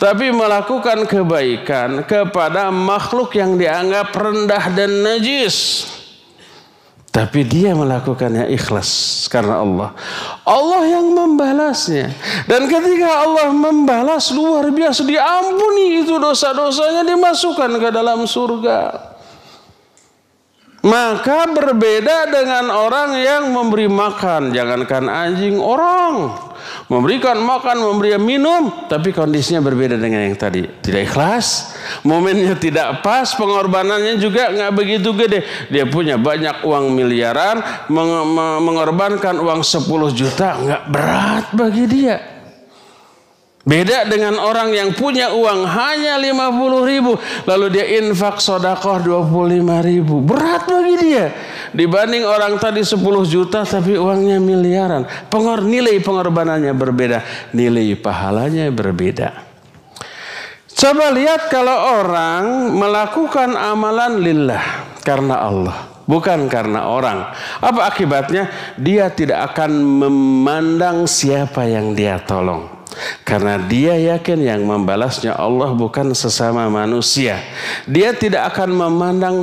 tapi 0.00 0.32
melakukan 0.32 1.04
kebaikan 1.04 2.00
kepada 2.08 2.72
makhluk 2.72 3.36
yang 3.36 3.60
dianggap 3.60 4.08
rendah 4.08 4.64
dan 4.72 5.04
najis. 5.04 5.84
Tapi 7.20 7.44
dia 7.44 7.76
melakukannya 7.76 8.48
ikhlas 8.48 9.28
karena 9.28 9.60
Allah. 9.60 9.92
Allah 10.48 10.88
yang 10.88 11.12
membalasnya. 11.12 12.16
Dan 12.48 12.64
ketika 12.64 13.28
Allah 13.28 13.52
membalas 13.52 14.32
luar 14.32 14.64
biasa 14.72 15.04
diampuni 15.04 16.00
itu 16.00 16.16
dosa-dosanya 16.16 17.04
dimasukkan 17.04 17.76
ke 17.76 17.88
dalam 17.92 18.24
surga. 18.24 19.12
Maka 20.80 21.44
berbeda 21.52 22.32
dengan 22.32 22.72
orang 22.72 23.20
yang 23.20 23.52
memberi 23.52 23.84
makan. 23.84 24.56
Jangankan 24.56 25.04
anjing, 25.12 25.60
orang 25.60 26.32
memberikan 26.86 27.34
makan, 27.42 27.82
memberi 27.82 28.14
minum, 28.22 28.86
tapi 28.86 29.10
kondisinya 29.10 29.58
berbeda 29.58 29.98
dengan 29.98 30.22
yang 30.22 30.38
tadi. 30.38 30.62
Tidak 30.62 31.02
ikhlas, 31.10 31.74
momennya 32.06 32.54
tidak 32.54 33.02
pas, 33.02 33.34
pengorbanannya 33.34 34.22
juga 34.22 34.54
nggak 34.54 34.72
begitu 34.72 35.10
gede. 35.18 35.42
Dia 35.68 35.84
punya 35.90 36.14
banyak 36.14 36.62
uang 36.62 36.94
miliaran, 36.94 37.88
mengorbankan 38.62 39.42
uang 39.42 39.66
10 39.66 40.14
juta 40.14 40.54
nggak 40.62 40.82
berat 40.86 41.44
bagi 41.50 41.84
dia. 41.90 42.29
Beda 43.60 44.08
dengan 44.08 44.40
orang 44.40 44.72
yang 44.72 44.96
punya 44.96 45.36
uang 45.36 45.68
hanya 45.68 46.16
50 46.16 46.80
ribu. 46.80 47.12
Lalu 47.44 47.66
dia 47.68 47.86
infak 48.00 48.40
sodakoh 48.40 48.96
25 49.04 49.84
ribu. 49.84 50.24
Berat 50.24 50.64
bagi 50.64 50.96
dia. 50.96 51.28
Dibanding 51.76 52.24
orang 52.24 52.56
tadi 52.56 52.80
10 52.80 52.96
juta 53.28 53.68
tapi 53.68 54.00
uangnya 54.00 54.40
miliaran. 54.40 55.04
Pengor, 55.28 55.60
nilai 55.60 56.00
pengorbanannya 56.00 56.72
berbeda. 56.72 57.18
Nilai 57.52 58.00
pahalanya 58.00 58.64
berbeda. 58.72 59.28
Coba 60.72 61.12
lihat 61.12 61.52
kalau 61.52 62.00
orang 62.00 62.72
melakukan 62.72 63.60
amalan 63.60 64.24
lillah. 64.24 64.64
Karena 65.04 65.36
Allah. 65.36 65.76
Bukan 66.08 66.48
karena 66.48 66.88
orang. 66.88 67.28
Apa 67.60 67.92
akibatnya? 67.92 68.48
Dia 68.80 69.12
tidak 69.12 69.52
akan 69.52 69.84
memandang 69.84 71.04
siapa 71.04 71.68
yang 71.68 71.92
dia 71.92 72.16
tolong. 72.24 72.79
Karena 73.22 73.56
dia 73.60 73.94
yakin 73.94 74.42
yang 74.42 74.62
membalasnya 74.66 75.36
Allah 75.38 75.70
bukan 75.74 76.10
sesama 76.12 76.66
manusia. 76.66 77.38
Dia 77.86 78.10
tidak 78.14 78.54
akan 78.54 78.74
memandang 78.74 79.36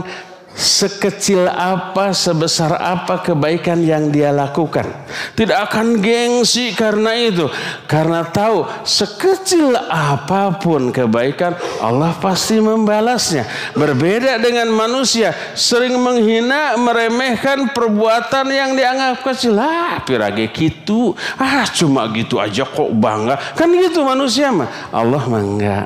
sekecil 0.58 1.46
apa, 1.46 2.12
sebesar 2.18 2.74
apa 2.82 3.22
kebaikan 3.22 3.78
yang 3.86 4.10
dia 4.10 4.34
lakukan. 4.34 4.90
Tidak 5.38 5.54
akan 5.54 6.02
gengsi 6.02 6.74
karena 6.74 7.14
itu. 7.14 7.46
Karena 7.86 8.26
tahu 8.26 8.66
sekecil 8.82 9.78
apa 9.78 10.58
pun 10.58 10.90
kebaikan 10.90 11.54
Allah 11.78 12.18
pasti 12.18 12.58
membalasnya. 12.58 13.46
Berbeda 13.78 14.42
dengan 14.42 14.74
manusia 14.74 15.32
sering 15.54 15.94
menghina, 16.02 16.74
meremehkan 16.82 17.70
perbuatan 17.70 18.50
yang 18.50 18.74
dianggap 18.74 19.22
kecil. 19.22 19.62
Ah, 19.62 20.02
pirage 20.02 20.50
gitu. 20.58 21.14
Ah, 21.38 21.70
cuma 21.70 22.10
gitu 22.18 22.42
aja 22.42 22.66
kok 22.66 22.90
bangga. 22.98 23.38
Kan 23.54 23.70
gitu 23.78 24.02
manusia 24.02 24.50
mah. 24.50 24.90
Allah 24.90 25.22
mah 25.30 25.44
enggak. 25.46 25.86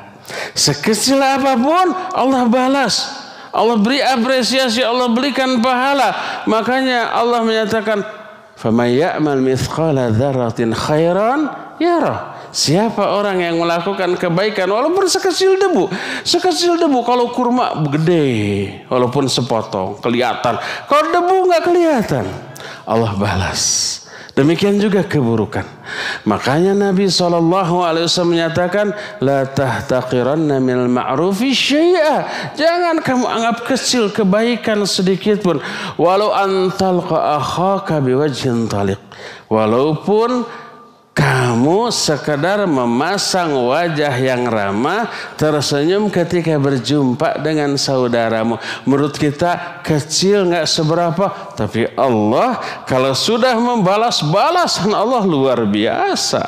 Sekecil 0.56 1.20
apa 1.20 1.60
pun 1.60 1.92
Allah 2.16 2.48
balas. 2.48 3.21
Allah 3.52 3.78
beri 3.80 4.00
apresiasi, 4.00 4.80
Allah 4.80 5.12
berikan 5.12 5.60
pahala. 5.60 6.44
Makanya 6.48 7.12
Allah 7.12 7.44
menyatakan, 7.44 8.04
"Faman 8.56 9.44
mithqala 9.44 10.12
dzarratin 10.12 10.72
khairan 10.72 11.52
yarah." 11.78 12.32
Siapa 12.52 13.16
orang 13.16 13.40
yang 13.40 13.56
melakukan 13.64 14.20
kebaikan 14.20 14.68
walaupun 14.68 15.08
sekecil 15.08 15.56
debu, 15.56 15.88
sekecil 16.28 16.76
debu 16.76 17.00
kalau 17.08 17.32
kurma 17.32 17.80
gede, 17.88 18.28
walaupun 18.92 19.32
sepotong 19.32 20.04
kelihatan. 20.04 20.60
Kalau 20.92 21.06
debu 21.16 21.48
nggak 21.48 21.64
kelihatan, 21.64 22.28
Allah 22.84 23.16
balas. 23.16 23.64
Demikian 24.32 24.80
juga 24.80 25.04
keburukan. 25.04 25.68
Makanya 26.24 26.72
Nabi 26.72 27.12
SAW 27.12 27.44
menyatakan, 28.24 28.96
La 29.20 29.44
tahtaqiranna 29.44 30.64
minal 30.64 30.88
ma'rufi 30.88 31.52
syai'a. 31.52 32.24
Jangan 32.56 33.04
kamu 33.04 33.28
anggap 33.28 33.68
kecil 33.68 34.08
kebaikan 34.08 34.88
sedikit 34.88 35.44
pun. 35.44 35.60
Walau 36.00 36.32
antalqa 36.32 37.44
akhaka 37.44 38.00
biwajhin 38.00 38.72
taliq. 38.72 39.00
Walaupun 39.52 40.48
kamu 41.12 41.92
sekedar 41.92 42.64
memasang 42.64 43.52
wajah 43.68 44.16
yang 44.16 44.48
ramah, 44.48 45.12
tersenyum 45.36 46.08
ketika 46.08 46.56
berjumpa 46.56 47.44
dengan 47.44 47.76
saudaramu. 47.76 48.56
Menurut 48.88 49.20
kita 49.20 49.84
kecil 49.84 50.48
nggak 50.48 50.64
seberapa, 50.64 51.52
tapi 51.60 51.92
Allah 52.00 52.64
kalau 52.88 53.12
sudah 53.12 53.60
membalas 53.60 54.24
balasan 54.24 54.96
Allah 54.96 55.28
luar 55.28 55.68
biasa. 55.68 56.48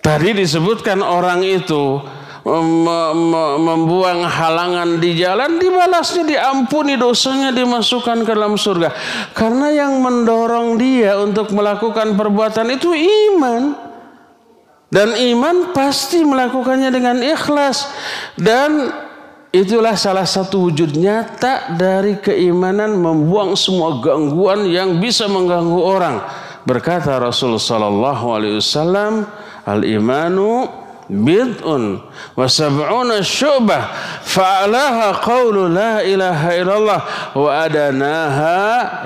Tadi 0.00 0.32
disebutkan 0.36 1.00
orang 1.00 1.40
itu 1.44 2.04
membuang 2.44 4.24
halangan 4.24 4.96
di 4.96 5.20
jalan 5.20 5.60
dibalasnya 5.60 6.24
diampuni 6.24 6.96
dosanya 6.96 7.52
dimasukkan 7.52 8.24
ke 8.24 8.32
dalam 8.32 8.56
surga. 8.56 8.88
Karena 9.36 9.68
yang 9.68 10.00
mendorong 10.00 10.80
dia 10.80 11.20
untuk 11.20 11.52
melakukan 11.52 12.16
perbuatan 12.16 12.66
itu 12.72 12.90
iman. 12.96 13.76
Dan 14.90 15.14
iman 15.14 15.70
pasti 15.70 16.24
melakukannya 16.26 16.90
dengan 16.90 17.22
ikhlas. 17.22 17.86
Dan 18.34 18.90
itulah 19.54 19.94
salah 19.94 20.26
satu 20.26 20.66
wujud 20.66 20.98
nyata 20.98 21.78
dari 21.78 22.18
keimanan 22.18 22.98
membuang 22.98 23.54
semua 23.54 24.02
gangguan 24.02 24.66
yang 24.66 24.98
bisa 24.98 25.30
mengganggu 25.30 25.78
orang. 25.78 26.16
Berkata 26.66 27.16
alaihi 28.36 28.58
wasallam 28.58 29.24
al 29.64 29.80
imanu 29.86 30.80
bid'un 31.10 31.98
wa 32.38 32.46
sab'una 32.46 33.18
syu'bah. 33.20 33.90
Fa'alaha 34.22 35.18
qawlu 35.18 35.66
la 35.66 36.06
ilaha 36.06 36.48
illallah 36.54 37.00
wa 37.34 37.50
adanaha 37.66 38.58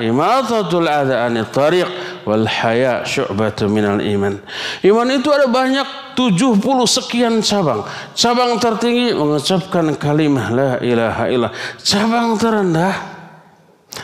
imatatul 0.04 0.84
adha 0.84 1.24
anit 1.24 1.48
tariq 1.48 1.88
wal 2.28 2.44
haya 2.44 3.00
syu'batu 3.08 3.72
minal 3.72 4.04
iman. 4.04 4.36
Iman 4.84 5.08
itu 5.08 5.32
ada 5.32 5.48
banyak 5.48 6.12
70 6.12 6.60
sekian 6.84 7.40
cabang. 7.40 7.88
Cabang 8.12 8.60
tertinggi 8.60 9.16
mengucapkan 9.16 9.96
kalimah 9.96 10.46
la 10.52 10.70
ilaha 10.84 11.24
illallah. 11.32 11.54
Cabang 11.80 12.36
terendah 12.36 13.13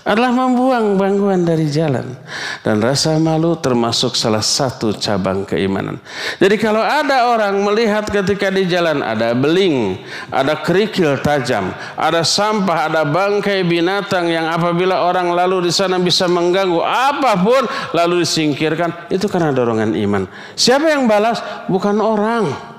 adalah 0.07 0.33
membuang 0.33 0.97
bangguan 0.97 1.45
dari 1.45 1.69
jalan. 1.69 2.17
Dan 2.65 2.81
rasa 2.81 3.17
malu 3.21 3.59
termasuk 3.59 4.17
salah 4.17 4.43
satu 4.43 4.97
cabang 4.97 5.45
keimanan. 5.45 6.01
Jadi 6.41 6.57
kalau 6.57 6.81
ada 6.81 7.31
orang 7.31 7.61
melihat 7.61 8.07
ketika 8.09 8.49
di 8.49 8.65
jalan 8.67 9.05
ada 9.05 9.37
beling, 9.37 10.01
ada 10.33 10.57
kerikil 10.61 11.21
tajam, 11.21 11.75
ada 11.99 12.25
sampah, 12.25 12.89
ada 12.91 13.03
bangkai 13.05 13.67
binatang 13.67 14.31
yang 14.31 14.49
apabila 14.49 15.05
orang 15.05 15.33
lalu 15.33 15.69
di 15.69 15.73
sana 15.75 16.01
bisa 16.01 16.31
mengganggu 16.31 16.81
apa 16.81 17.37
pun 17.41 17.63
lalu 17.93 18.25
disingkirkan, 18.25 19.13
itu 19.13 19.27
karena 19.27 19.53
dorongan 19.53 19.93
iman. 19.95 20.25
Siapa 20.55 20.89
yang 20.89 21.05
balas? 21.11 21.43
Bukan 21.69 21.99
orang. 22.01 22.71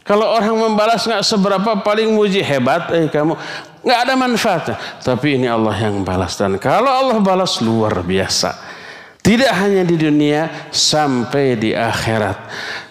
Kalau 0.00 0.26
orang 0.26 0.56
membalas 0.58 1.06
nggak 1.06 1.22
seberapa 1.22 1.86
paling 1.86 2.10
muji 2.10 2.42
hebat, 2.42 2.90
eh 2.90 3.06
kamu 3.06 3.38
nggak 3.84 4.00
ada 4.06 4.14
manfaatnya. 4.16 4.76
Tapi 5.00 5.40
ini 5.40 5.46
Allah 5.48 5.76
yang 5.76 6.04
balas 6.04 6.36
dan 6.36 6.56
kalau 6.56 6.88
Allah 6.88 7.18
balas 7.20 7.60
luar 7.60 8.00
biasa. 8.04 8.78
Tidak 9.20 9.52
hanya 9.52 9.84
di 9.84 10.00
dunia 10.00 10.72
sampai 10.72 11.52
di 11.52 11.76
akhirat. 11.76 12.40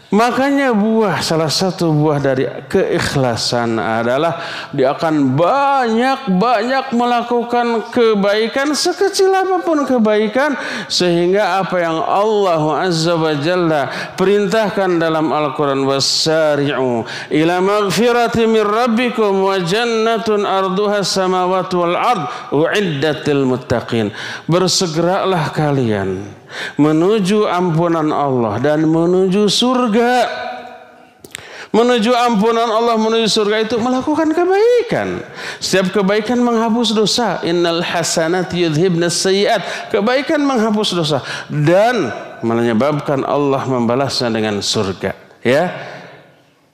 Makanya 0.10 0.74
buah 0.74 1.22
salah 1.22 1.54
satu 1.54 1.94
buah 1.94 2.18
dari 2.18 2.50
keikhlasan 2.66 3.78
adalah 3.78 4.42
dia 4.74 4.98
akan 4.98 5.38
banyak-banyak 5.38 6.98
melakukan 6.98 7.86
kebaikan 7.94 8.74
sekecil 8.74 9.30
apa 9.30 9.62
pun 9.62 9.86
kebaikan 9.86 10.58
sehingga 10.90 11.62
apa 11.62 11.78
yang 11.78 12.02
Allah 12.02 12.90
Azza 12.90 13.14
wa 13.14 13.38
Jalla 13.38 13.86
perintahkan 14.18 14.98
dalam 14.98 15.30
Al-Qur'an 15.30 15.86
wasari'u 15.86 17.06
ila 17.30 17.56
maghfirati 17.62 18.50
min 18.50 18.66
rabbikum 18.66 19.46
wa 19.46 19.62
jannatun 19.62 20.42
arduha 20.42 21.06
samawati 21.06 21.78
wal 21.78 21.94
ard 21.94 22.26
uiddatil 22.50 23.46
muttaqin. 23.46 24.10
Bersegeralah 24.50 25.54
kalian 25.54 26.39
menuju 26.78 27.46
ampunan 27.46 28.10
Allah 28.10 28.62
dan 28.62 28.86
menuju 28.86 29.50
surga. 29.50 30.48
Menuju 31.70 32.10
ampunan 32.18 32.66
Allah, 32.66 32.98
menuju 32.98 33.30
surga 33.30 33.62
itu 33.62 33.78
melakukan 33.78 34.34
kebaikan. 34.34 35.22
Setiap 35.62 36.02
kebaikan 36.02 36.42
menghapus 36.42 36.98
dosa. 36.98 37.46
Innal 37.46 37.86
hasanat 37.86 38.50
yudhibna 38.58 39.06
sayyiat. 39.06 39.94
Kebaikan 39.94 40.42
menghapus 40.42 40.98
dosa. 40.98 41.22
Dan 41.46 42.10
menyebabkan 42.42 43.22
Allah 43.22 43.62
membalasnya 43.70 44.34
dengan 44.34 44.66
surga. 44.66 45.14
Ya, 45.46 45.70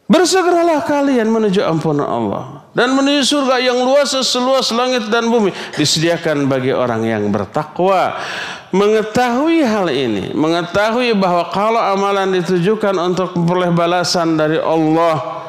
Bersegeralah 0.05 0.85
kalian 0.85 1.33
menuju 1.33 1.65
ampunan 1.65 2.05
Allah 2.05 2.65
dan 2.77 2.93
menuju 2.93 3.25
surga 3.25 3.57
yang 3.57 3.81
luas 3.81 4.13
seluas 4.13 4.69
langit 4.69 5.09
dan 5.09 5.25
bumi 5.33 5.49
disediakan 5.73 6.45
bagi 6.45 6.69
orang 6.69 7.01
yang 7.01 7.23
bertakwa. 7.33 8.13
Mengetahui 8.69 9.63
hal 9.63 9.87
ini, 9.89 10.35
mengetahui 10.35 11.15
bahwa 11.15 11.47
kalau 11.49 11.79
amalan 11.79 12.37
ditujukan 12.37 12.91
untuk 13.01 13.33
memperoleh 13.33 13.71
balasan 13.71 14.35
dari 14.35 14.59
Allah, 14.59 15.41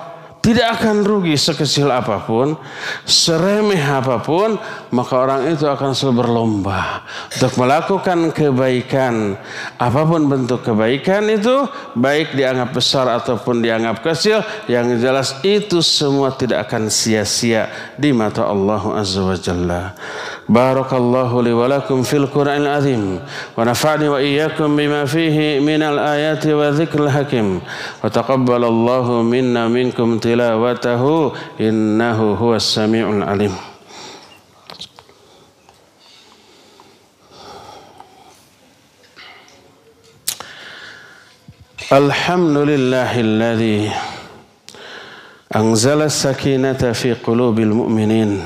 tidak 0.47 0.79
akan 0.79 1.03
rugi 1.03 1.35
sekecil 1.35 1.91
apa 1.91 2.23
pun, 2.23 2.55
seremeh 3.03 3.83
apa 3.83 4.23
pun, 4.23 4.55
maka 4.97 5.21
orang 5.21 5.53
itu 5.53 5.69
akan 5.69 5.93
selalu 5.93 6.25
berlomba 6.25 7.05
untuk 7.29 7.53
melakukan 7.61 8.33
kebaikan. 8.33 9.37
Apa 9.77 10.09
pun 10.09 10.25
bentuk 10.25 10.65
kebaikan 10.65 11.29
itu, 11.29 11.69
baik 11.93 12.33
dianggap 12.33 12.73
besar 12.73 13.05
ataupun 13.13 13.61
dianggap 13.61 14.01
kecil, 14.01 14.41
yang 14.73 14.89
jelas 14.97 15.37
itu 15.45 15.85
semua 15.85 16.33
tidak 16.33 16.73
akan 16.73 16.89
sia-sia 16.89 17.69
di 18.01 18.17
mata 18.17 18.49
Allah 18.49 18.81
Azza 18.97 19.21
wa 19.21 19.37
Jalla. 19.37 19.93
Barakallahu 20.49 21.45
li 21.45 21.53
fil 22.07 22.31
Qur'anil 22.31 22.71
azim 22.71 23.19
wa 23.59 23.67
nafa'ni 23.67 24.07
wa 24.07 24.23
iyyakum 24.23 24.79
bima 24.79 25.03
fihi 25.03 25.59
minal 25.59 25.99
ayati 25.99 26.55
wa 26.55 26.71
dzikril 26.71 27.11
hakim 27.11 27.59
wa 27.59 28.07
taqabbalallahu 28.07 29.27
minna 29.27 29.67
minkum 29.67 30.23
tilawatahu 30.23 31.35
innahu 31.59 32.39
huwas 32.39 32.63
samiul 32.63 33.27
alim 33.27 33.66
Alhamdulillahilladzi 41.91 43.87
anzala 45.55 46.05
as-sakinata 46.11 46.91
fi 46.95 47.15
qulubil 47.15 47.71
mu'minin 47.71 48.43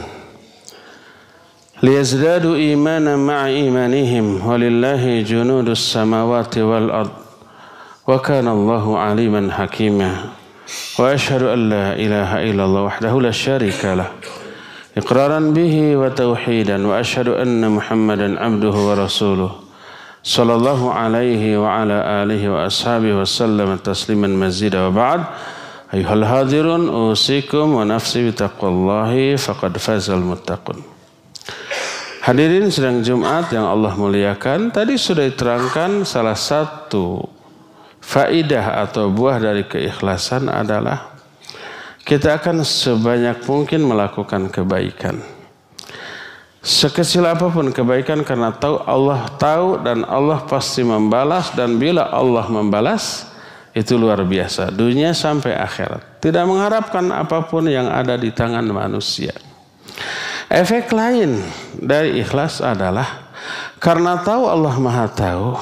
ليزدادوا 1.82 2.54
إيمانا 2.56 3.16
مع 3.16 3.46
إيمانهم 3.46 4.46
ولله 4.46 5.20
جنود 5.22 5.68
السماوات 5.68 6.58
والأرض 6.58 7.10
وكان 8.06 8.48
الله 8.48 8.98
عليما 8.98 9.52
حكيما 9.52 10.12
وأشهد 10.98 11.42
أن 11.42 11.68
لا 11.68 11.86
إله 11.96 12.30
إلا 12.50 12.64
الله 12.64 12.82
وحده 12.82 13.20
لا 13.20 13.30
شريك 13.30 13.84
له 13.84 14.08
إقرارا 15.00 15.40
به 15.40 15.96
وتوحيدا 15.96 16.86
وأشهد 16.86 17.28
أن 17.28 17.70
محمدا 17.70 18.40
عبده 18.44 18.76
ورسوله 18.88 19.50
sallallahu 20.20 20.92
alaihi 20.92 21.56
wa 21.56 21.80
ala 21.80 22.22
alihi 22.24 22.48
wa 22.48 22.68
ashabihi 22.68 23.16
wa 23.16 23.24
sallam 23.24 23.76
tasliman 23.80 24.32
mazidah 24.36 24.88
wa 24.88 24.92
ba'd. 24.92 25.20
Ayuhal 25.90 26.22
hadirun 26.22 26.86
usikum 26.86 27.74
wa 27.74 27.82
nafsi 27.82 28.22
bitaqwallahi 28.22 29.34
faqad 29.34 29.74
fazal 29.82 30.22
muttaqun. 30.22 30.78
Hadirin 32.20 32.68
sedang 32.68 33.00
Jumat 33.00 33.48
yang 33.50 33.64
Allah 33.64 33.96
muliakan, 33.96 34.70
tadi 34.70 35.00
sudah 35.00 35.24
diterangkan 35.24 36.04
salah 36.04 36.36
satu 36.36 37.24
faidah 37.98 38.84
atau 38.84 39.08
buah 39.08 39.40
dari 39.40 39.64
keikhlasan 39.64 40.52
adalah 40.52 41.16
kita 42.04 42.36
akan 42.36 42.60
sebanyak 42.60 43.40
mungkin 43.48 43.88
melakukan 43.88 44.52
kebaikan. 44.52 45.39
Sekecil 46.60 47.24
apa 47.24 47.48
pun 47.48 47.72
kebaikan 47.72 48.20
karena 48.20 48.52
tahu 48.52 48.84
Allah 48.84 49.32
tahu 49.40 49.80
dan 49.80 50.04
Allah 50.04 50.44
pasti 50.44 50.84
membalas 50.84 51.56
dan 51.56 51.80
bila 51.80 52.12
Allah 52.12 52.44
membalas 52.52 53.32
itu 53.72 53.96
luar 53.96 54.20
biasa 54.20 54.68
dunia 54.68 55.16
sampai 55.16 55.56
akhirat. 55.56 56.20
Tidak 56.20 56.44
mengharapkan 56.44 57.08
apa 57.16 57.48
pun 57.48 57.64
yang 57.64 57.88
ada 57.88 58.12
di 58.20 58.28
tangan 58.28 58.68
manusia. 58.68 59.32
Efek 60.52 60.92
lain 60.92 61.40
dari 61.80 62.20
ikhlas 62.20 62.60
adalah 62.60 63.30
karena 63.80 64.20
tahu 64.20 64.44
Allah 64.44 64.76
Maha 64.76 65.06
tahu, 65.08 65.56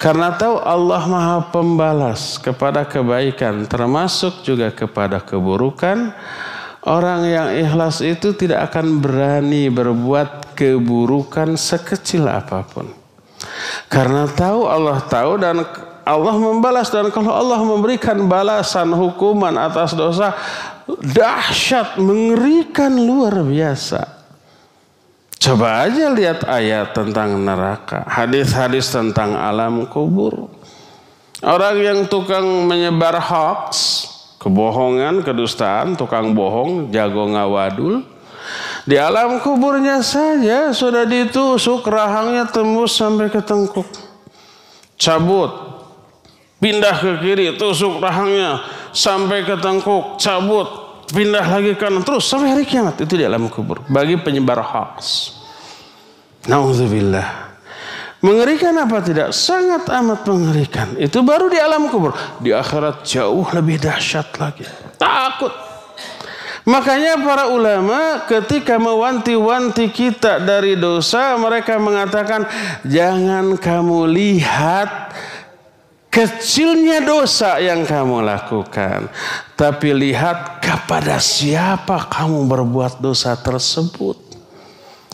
karena 0.00 0.32
tahu 0.32 0.56
Allah 0.62 1.02
Maha 1.04 1.36
pembalas 1.52 2.40
kepada 2.40 2.86
kebaikan 2.86 3.68
termasuk 3.68 4.46
juga 4.46 4.72
kepada 4.72 5.20
keburukan, 5.20 6.14
orang 6.88 7.28
yang 7.28 7.48
ikhlas 7.52 8.00
itu 8.00 8.32
tidak 8.32 8.72
akan 8.72 9.04
berani 9.04 9.68
berbuat 9.68 10.56
keburukan 10.56 11.60
sekecil 11.60 12.24
apa 12.24 12.64
pun. 12.64 12.88
Karena 13.92 14.24
tahu 14.24 14.64
Allah 14.64 14.98
tahu 15.04 15.32
dan 15.36 15.62
Allah 16.08 16.36
membalas 16.40 16.88
dan 16.88 17.12
kalau 17.12 17.36
Allah 17.36 17.60
memberikan 17.60 18.16
balasan 18.24 18.88
hukuman 18.96 19.52
atas 19.60 19.92
dosa 19.92 20.32
dahsyat, 20.88 22.00
mengerikan 22.00 22.96
luar 22.96 23.44
biasa. 23.44 24.16
Coba 25.38 25.86
aja 25.86 26.10
lihat 26.10 26.48
ayat 26.48 26.96
tentang 26.96 27.38
neraka, 27.38 28.02
hadis-hadis 28.08 28.90
tentang 28.90 29.36
alam 29.36 29.86
kubur. 29.86 30.50
Orang 31.38 31.78
yang 31.78 32.10
tukang 32.10 32.66
menyebar 32.66 33.22
hoax, 33.22 33.70
kebohongan, 34.38 35.26
kedustaan, 35.26 35.98
tukang 35.98 36.32
bohong, 36.32 36.90
jago 36.94 37.26
ngawadul. 37.28 38.02
Di 38.88 38.96
alam 38.96 39.42
kuburnya 39.44 40.00
saja 40.00 40.72
sudah 40.72 41.04
ditusuk 41.04 41.84
rahangnya 41.84 42.48
tembus 42.48 42.96
sampai 42.96 43.28
ke 43.28 43.44
tengkuk. 43.44 43.86
Cabut, 44.96 45.52
pindah 46.56 46.96
ke 46.96 47.12
kiri, 47.20 47.54
tusuk 47.60 48.00
rahangnya, 48.00 48.64
sampai 48.90 49.44
ke 49.44 49.60
tengkuk, 49.60 50.16
cabut, 50.16 50.88
pindah 51.12 51.44
lagi 51.44 51.72
kanan 51.76 52.04
terus 52.04 52.28
sampai 52.28 52.52
hari 52.52 52.64
kiamat 52.64 53.00
itu 53.00 53.16
di 53.16 53.24
alam 53.24 53.48
kubur 53.48 53.84
bagi 53.88 54.16
penyebar 54.16 54.60
hoax. 54.60 55.32
Nauzubillah. 56.48 57.47
Mengerikan 58.18 58.74
apa 58.74 58.98
tidak? 58.98 59.30
Sangat 59.30 59.86
amat 59.86 60.26
mengerikan. 60.26 60.98
Itu 60.98 61.22
baru 61.22 61.46
di 61.46 61.58
alam 61.62 61.86
kubur. 61.86 62.10
Di 62.42 62.50
akhirat 62.50 63.06
jauh 63.06 63.46
lebih 63.54 63.78
dahsyat 63.78 64.34
lagi. 64.42 64.66
Takut. 64.98 65.54
Makanya 66.68 67.16
para 67.24 67.48
ulama 67.48 68.28
ketika 68.28 68.76
mewanti-wanti 68.76 69.88
kita 69.88 70.36
dari 70.36 70.76
dosa 70.76 71.32
mereka 71.40 71.80
mengatakan 71.80 72.44
jangan 72.84 73.56
kamu 73.56 74.04
lihat 74.12 75.16
kecilnya 76.12 77.00
dosa 77.00 77.56
yang 77.56 77.88
kamu 77.88 78.20
lakukan. 78.20 79.08
Tapi 79.56 79.88
lihat 79.96 80.60
kepada 80.60 81.16
siapa 81.16 82.04
kamu 82.04 82.44
berbuat 82.44 83.00
dosa 83.00 83.32
tersebut. 83.38 84.27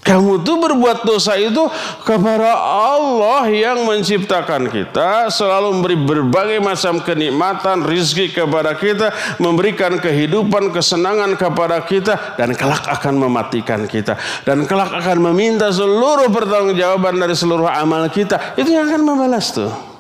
Kamu 0.05 0.45
tuh 0.45 0.61
berbuat 0.61 1.09
dosa 1.09 1.33
itu 1.41 1.65
kepada 2.05 2.53
Allah 2.61 3.49
yang 3.49 3.89
menciptakan 3.89 4.69
kita, 4.69 5.33
selalu 5.33 5.81
memberi 5.81 5.97
berbagai 5.97 6.61
macam 6.61 7.01
kenikmatan, 7.01 7.81
rizki 7.89 8.29
kepada 8.29 8.77
kita, 8.77 9.17
memberikan 9.41 9.97
kehidupan, 9.97 10.77
kesenangan 10.77 11.41
kepada 11.41 11.81
kita, 11.89 12.37
dan 12.37 12.53
kelak 12.53 12.85
akan 12.85 13.17
mematikan 13.17 13.89
kita. 13.89 14.21
Dan 14.45 14.69
kelak 14.69 14.93
akan 14.93 15.33
meminta 15.33 15.73
seluruh 15.73 16.29
pertanggungjawaban 16.29 17.17
dari 17.17 17.33
seluruh 17.33 17.73
amal 17.73 18.05
kita. 18.13 18.61
Itu 18.61 18.77
yang 18.77 18.85
akan 18.93 19.01
membalas 19.09 19.57
tuh. 19.57 19.94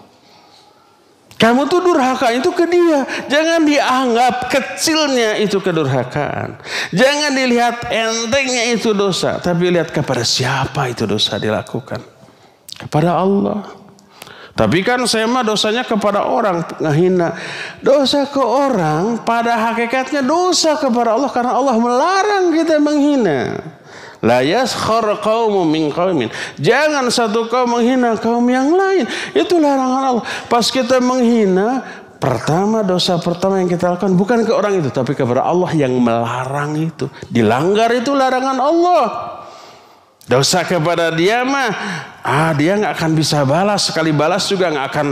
Kamu 1.44 1.68
tuh 1.68 1.84
durhaka 1.84 2.32
itu 2.32 2.48
ke 2.56 2.64
dia. 2.64 3.04
Jangan 3.28 3.68
dianggap 3.68 4.48
kecilnya 4.48 5.36
itu 5.36 5.60
kedurhakaan. 5.60 6.56
Jangan 6.88 7.36
dilihat 7.36 7.92
entengnya 7.92 8.72
itu 8.72 8.96
dosa. 8.96 9.36
Tapi 9.44 9.68
lihat 9.68 9.92
kepada 9.92 10.24
siapa 10.24 10.88
itu 10.88 11.04
dosa 11.04 11.36
dilakukan. 11.36 12.00
Kepada 12.80 13.20
Allah. 13.20 13.60
Tapi 14.56 14.80
kan 14.80 15.04
saya 15.04 15.28
mah 15.28 15.44
dosanya 15.44 15.84
kepada 15.84 16.24
orang 16.24 16.64
ngehina. 16.80 17.36
Dosa 17.84 18.24
ke 18.24 18.40
orang 18.40 19.20
pada 19.20 19.68
hakikatnya 19.68 20.24
dosa 20.24 20.80
kepada 20.80 21.12
Allah 21.12 21.28
karena 21.28 21.60
Allah 21.60 21.76
melarang 21.76 22.56
kita 22.56 22.80
menghina. 22.80 23.60
La 24.24 24.40
yaskhar 24.40 25.20
qaumun 25.20 25.68
min 25.68 25.92
qaumin. 25.92 26.32
Jangan 26.56 27.12
satu 27.12 27.44
kaum 27.52 27.76
menghina 27.76 28.16
kaum 28.16 28.48
yang 28.48 28.72
lain. 28.72 29.04
Itu 29.36 29.60
larangan 29.60 30.02
Allah. 30.16 30.24
Pas 30.48 30.64
kita 30.72 30.96
menghina, 31.04 31.84
pertama 32.16 32.80
dosa 32.80 33.20
pertama 33.20 33.60
yang 33.60 33.68
kita 33.68 33.92
lakukan 33.92 34.16
bukan 34.16 34.38
ke 34.48 34.52
orang 34.56 34.80
itu, 34.80 34.88
tapi 34.88 35.12
kepada 35.12 35.44
Allah 35.44 35.68
yang 35.76 35.92
melarang 36.00 36.72
itu. 36.80 37.12
Dilanggar 37.28 37.92
itu 37.92 38.16
larangan 38.16 38.56
Allah. 38.56 39.04
Dosa 40.24 40.64
kepada 40.64 41.12
dia 41.12 41.44
mah, 41.44 41.68
ah 42.24 42.56
dia 42.56 42.80
nggak 42.80 42.96
akan 42.96 43.12
bisa 43.12 43.44
balas. 43.44 43.92
Sekali 43.92 44.08
balas 44.08 44.48
juga 44.48 44.72
nggak 44.72 44.86
akan 44.88 45.08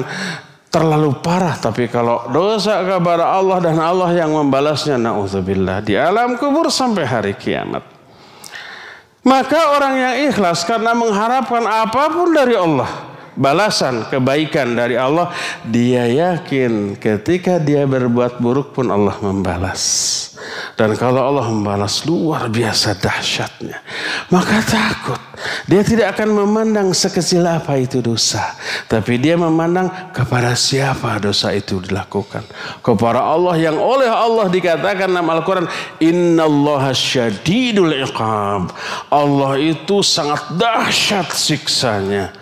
terlalu 0.73 1.21
parah. 1.21 1.61
Tapi 1.61 1.85
kalau 1.93 2.33
dosa 2.33 2.81
kepada 2.81 3.29
Allah 3.29 3.61
dan 3.61 3.77
Allah 3.77 4.09
yang 4.17 4.33
membalasnya, 4.33 4.97
naudzubillah 4.97 5.85
di 5.85 6.01
alam 6.01 6.41
kubur 6.41 6.73
sampai 6.73 7.05
hari 7.05 7.37
kiamat. 7.37 7.92
Maka 9.23 9.79
orang 9.79 9.95
yang 9.95 10.15
ikhlas 10.35 10.67
karena 10.67 10.99
mengharapkan 10.99 11.63
apa 11.63 12.11
pun 12.11 12.35
dari 12.35 12.59
Allah, 12.59 13.12
balasan 13.37 14.09
kebaikan 14.09 14.77
dari 14.77 14.97
Allah, 14.99 15.33
dia 15.65 16.09
yakin 16.09 16.97
ketika 17.01 17.57
dia 17.57 17.89
berbuat 17.89 18.39
buruk 18.43 18.77
pun 18.77 18.93
Allah 18.93 19.17
membalas. 19.23 19.83
Dan 20.75 20.99
kalau 20.99 21.23
Allah 21.23 21.47
membalas 21.49 22.03
luar 22.03 22.51
biasa 22.51 22.99
dahsyatnya, 22.99 23.79
maka 24.33 24.59
takut. 24.65 25.21
Dia 25.71 25.87
tidak 25.87 26.19
akan 26.19 26.35
memandang 26.43 26.91
sekecil 26.91 27.47
apa 27.47 27.79
itu 27.79 28.03
dosa, 28.03 28.55
tapi 28.91 29.23
dia 29.23 29.39
memandang 29.39 29.91
kepada 30.11 30.55
siapa 30.59 31.19
dosa 31.23 31.55
itu 31.55 31.79
dilakukan. 31.79 32.43
Kepada 32.83 33.23
Allah 33.23 33.55
yang 33.59 33.79
oleh 33.79 34.11
Allah 34.11 34.51
dikatakan 34.51 35.11
dalam 35.11 35.31
Al-Quran, 35.31 35.67
Inna 36.03 36.47
Allah 36.47 36.91
syadidul 36.91 37.95
iqab. 38.03 38.75
Allah 39.11 39.53
itu 39.63 40.03
sangat 40.03 40.59
dahsyat 40.59 41.31
siksanya. 41.31 42.42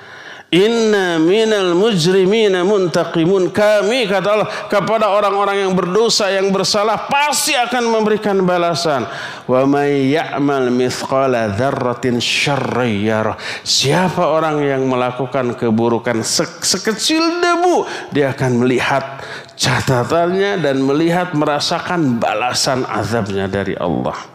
Inna 0.51 1.23
minal 1.23 1.79
mujrimina 1.79 2.67
muntaqimun. 2.67 3.55
Kami 3.55 4.11
kata 4.11 4.29
Allah 4.35 4.49
kepada 4.67 5.15
orang-orang 5.15 5.63
yang 5.63 5.73
berdosa 5.79 6.27
yang 6.27 6.51
bersalah 6.51 7.07
pasti 7.07 7.55
akan 7.55 7.87
memberikan 7.87 8.43
balasan. 8.43 9.07
Wa 9.47 9.63
may 9.63 10.11
ya'mal 10.11 10.75
mithqala 10.75 11.55
dzarratin 11.55 12.19
syarriyar. 12.19 13.39
Siapa 13.63 14.27
orang 14.27 14.59
yang 14.67 14.91
melakukan 14.91 15.55
keburukan 15.55 16.27
sekecil 16.63 17.39
debu, 17.39 17.87
dia 18.11 18.35
akan 18.35 18.67
melihat 18.67 19.23
catatannya 19.55 20.59
dan 20.59 20.83
melihat 20.83 21.31
merasakan 21.31 22.19
balasan 22.19 22.83
azabnya 22.91 23.47
dari 23.47 23.79
Allah. 23.79 24.30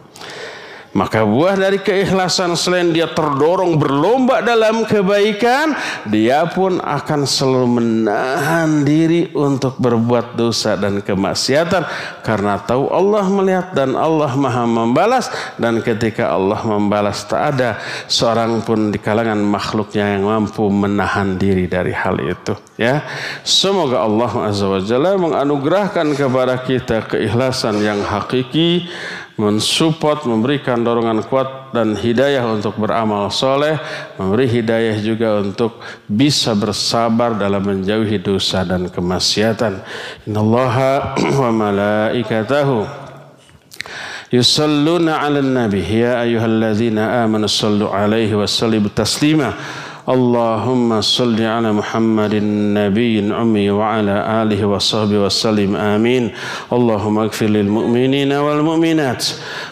Maka 0.96 1.28
buah 1.28 1.60
dari 1.60 1.76
keikhlasan 1.76 2.56
selain 2.56 2.88
dia 2.88 3.04
terdorong 3.12 3.76
berlomba 3.76 4.40
dalam 4.40 4.88
kebaikan, 4.88 5.76
dia 6.08 6.48
pun 6.48 6.80
akan 6.80 7.28
selalu 7.28 7.68
menahan 7.84 8.80
diri 8.80 9.28
untuk 9.36 9.76
berbuat 9.76 10.40
dosa 10.40 10.72
dan 10.80 11.04
kemaksiatan 11.04 11.84
karena 12.24 12.56
tahu 12.64 12.88
Allah 12.88 13.28
melihat 13.28 13.76
dan 13.76 13.92
Allah 13.92 14.32
Maha 14.40 14.64
membalas 14.64 15.28
dan 15.60 15.84
ketika 15.84 16.32
Allah 16.32 16.64
membalas 16.64 17.28
tak 17.28 17.60
ada 17.60 17.76
seorang 18.08 18.64
pun 18.64 18.88
di 18.88 18.96
kalangan 18.96 19.36
makhluknya 19.36 20.16
yang 20.16 20.24
mampu 20.24 20.64
menahan 20.72 21.36
diri 21.36 21.68
dari 21.68 21.92
hal 21.92 22.16
itu 22.24 22.56
ya. 22.80 23.04
Semoga 23.44 24.00
Allah 24.00 24.32
Azza 24.48 24.64
wa 24.64 24.80
Jalla 24.80 25.12
menganugerahkan 25.20 26.16
kepada 26.16 26.56
kita 26.64 27.04
keikhlasan 27.04 27.84
yang 27.84 28.00
hakiki 28.00 28.88
mensupport, 29.36 30.24
memberikan 30.24 30.80
dorongan 30.80 31.20
kuat 31.28 31.68
dan 31.76 31.92
hidayah 31.92 32.40
untuk 32.48 32.80
beramal 32.80 33.28
soleh, 33.28 33.76
memberi 34.16 34.48
hidayah 34.48 34.96
juga 35.04 35.44
untuk 35.44 35.76
bisa 36.08 36.56
bersabar 36.56 37.36
dalam 37.36 37.60
menjauhi 37.60 38.16
dosa 38.16 38.64
dan 38.64 38.88
kemaksiatan. 38.88 39.84
Innallaha 40.24 41.20
wa 41.44 41.50
malaikatahu 41.52 42.88
yusalluna 44.32 45.20
'alan 45.20 45.52
nabi 45.52 45.84
ya 45.84 46.24
ayyuhalladzina 46.24 47.20
amanu 47.28 47.44
sallu 47.44 47.92
'alaihi 47.92 48.32
wa 48.32 48.48
sallimu 48.48 48.88
taslima. 48.88 49.52
اللهم 50.06 51.00
صل 51.00 51.42
على 51.42 51.72
محمد 51.72 52.34
النبي 52.34 53.18
الأمي 53.18 53.70
وعلى 53.70 54.42
آله 54.42 54.66
وصحبه 54.66 55.26
وسلم. 55.26 55.76
آمين. 55.76 56.30
اللهم 56.72 57.18
اغفر 57.18 57.46
للمؤمنين 57.46 58.32
والمؤمنات 58.32 59.24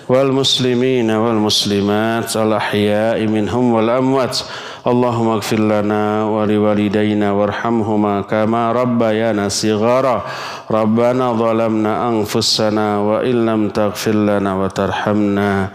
والمسلمين 0.09 1.11
والمسلمات 1.11 2.37
الأحياء 2.37 3.27
منهم 3.27 3.73
والأموات. 3.73 4.39
اللهم 4.87 5.29
اغفر 5.29 5.57
لنا 5.57 6.25
ولوالدينا 6.25 7.33
وارحمهما 7.33 8.21
كما 8.21 8.73
ربيانا 8.73 9.49
صغارا. 9.49 10.23
ربنا 10.71 11.33
ظلمنا 11.33 12.09
أنفسنا 12.09 12.99
وإن 12.99 13.47
لم 13.47 13.69
تغفر 13.69 14.13
لنا 14.13 14.55
وترحمنا 14.55 15.69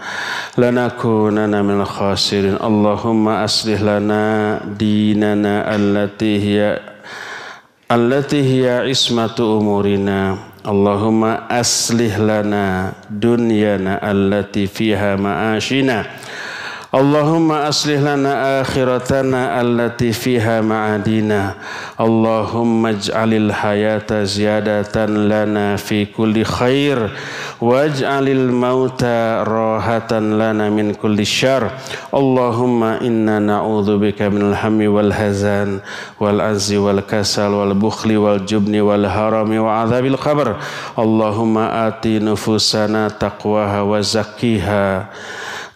لنكونن 0.59 1.65
من 1.65 1.81
الخاسرين. 1.81 2.55
اللهم 2.63 3.27
أصلح 3.27 3.81
لنا 3.81 4.59
ديننا 4.79 5.75
التي 5.75 6.33
هي 6.43 6.79
التي 7.91 8.41
هي 8.51 8.89
عصمة 8.89 9.37
أمورنا. 9.39 10.37
اللهم 10.67 11.23
أصلح 11.63 12.17
لنا 12.19 12.91
دنيانا 13.09 14.11
التي 14.11 14.67
فيها 14.67 15.15
معاشنا. 15.15 16.05
اللهم 16.95 17.51
أصلح 17.51 17.99
لنا 17.99 18.61
آخرتنا 18.61 19.61
التي 19.61 20.11
فيها 20.11 20.61
معادنا. 20.61 21.53
اللهم 22.01 22.85
اجعل 22.85 23.33
الحياة 23.33 24.23
زيادة 24.23 25.05
لنا 25.05 25.75
في 25.75 26.05
كل 26.05 26.43
خير. 26.43 27.09
واجعل 27.61 28.27
الموت 28.29 29.03
راحة 29.43 30.11
لنا 30.19 30.69
من 30.69 30.93
كل 30.93 31.25
شر 31.25 31.69
اللهم 32.15 32.83
إنا 32.83 33.39
نعوذ 33.39 33.97
بك 33.97 34.21
من 34.21 34.41
الهم 34.41 34.93
والهزان 34.95 35.79
والعز 36.19 36.73
والكسل 36.73 37.51
والبخل 37.51 38.17
والجبن 38.17 38.79
والهرم 38.79 39.51
وعذاب 39.59 40.05
القبر. 40.05 40.55
اللهم 40.99 41.57
آت 41.57 42.07
نفوسنا 42.07 43.07
تقواها 43.07 43.81
وزكيها. 43.81 45.05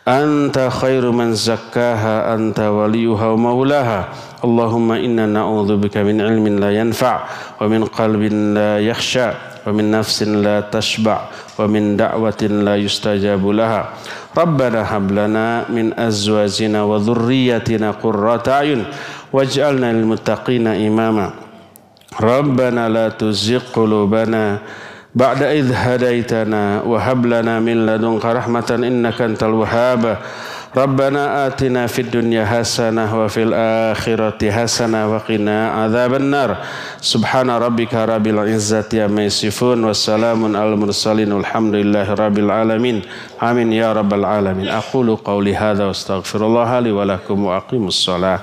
أنت 0.07 0.69
خير 0.71 1.11
من 1.11 1.33
زكاها 1.33 2.35
أنت 2.35 2.59
وليها 2.59 3.27
ومولاها. 3.27 4.01
اللهم 4.43 4.91
إنا 4.91 5.25
نعوذ 5.25 5.77
بك 5.77 5.97
من 5.97 6.21
علم 6.21 6.47
لا 6.47 6.71
ينفع 6.71 7.19
ومن 7.61 7.83
قلب 7.83 8.21
لا 8.55 8.79
يخشى. 8.79 9.52
ومن 9.67 9.91
نفس 9.91 10.23
لا 10.23 10.59
تشبع 10.71 11.17
ومن 11.59 11.97
دعوة 11.97 12.41
لا 12.41 12.75
يستجاب 12.75 13.43
لها. 13.47 13.81
ربنا 14.37 14.97
هب 14.97 15.11
لنا 15.11 15.69
من 15.69 15.93
أزواجنا 15.99 16.83
وذريتنا 16.83 17.91
قرة 17.91 18.43
أعين 18.47 18.83
واجعلنا 19.33 19.89
للمتقين 19.93 20.67
إماما. 20.67 21.27
ربنا 22.21 22.89
لا 22.89 23.09
تزغ 23.09 23.61
قلوبنا 23.73 24.57
بعد 25.15 25.41
إذ 25.43 25.73
هديتنا 25.73 26.81
وهب 26.81 27.25
لنا 27.25 27.59
من 27.59 27.85
لدنك 27.85 28.25
رحمة 28.25 28.69
إنك 28.69 29.21
أنت 29.21 29.41
الوهاب. 29.43 30.17
ربنا 30.77 31.47
آتنا 31.47 31.87
في 31.87 32.01
الدنيا 32.01 32.45
حسنة 32.45 33.23
وفي 33.23 33.43
الآخرة 33.43 34.51
حسنة 34.51 35.15
وقنا 35.15 35.69
عذاب 35.69 36.13
النار. 36.13 36.57
سبحان 37.01 37.49
ربك 37.49 37.93
رب 37.93 38.27
العزة 38.27 38.89
عما 38.93 39.25
يصفون 39.25 39.83
والسلام 39.83 40.55
على 40.55 40.73
المرسلين 40.73 41.31
والحمد 41.31 41.75
لله 41.75 42.13
رب 42.13 42.37
العالمين. 42.39 43.01
آمين 43.43 43.73
يا 43.73 43.93
رب 43.93 44.13
العالمين. 44.13 44.67
أقول 44.67 45.15
قولي 45.15 45.55
هذا 45.55 45.85
واستغفر 45.85 46.45
الله 46.45 46.79
لي 46.79 46.91
ولكم 46.91 47.45
وأقيم 47.45 47.87
الصلاة. 47.87 48.39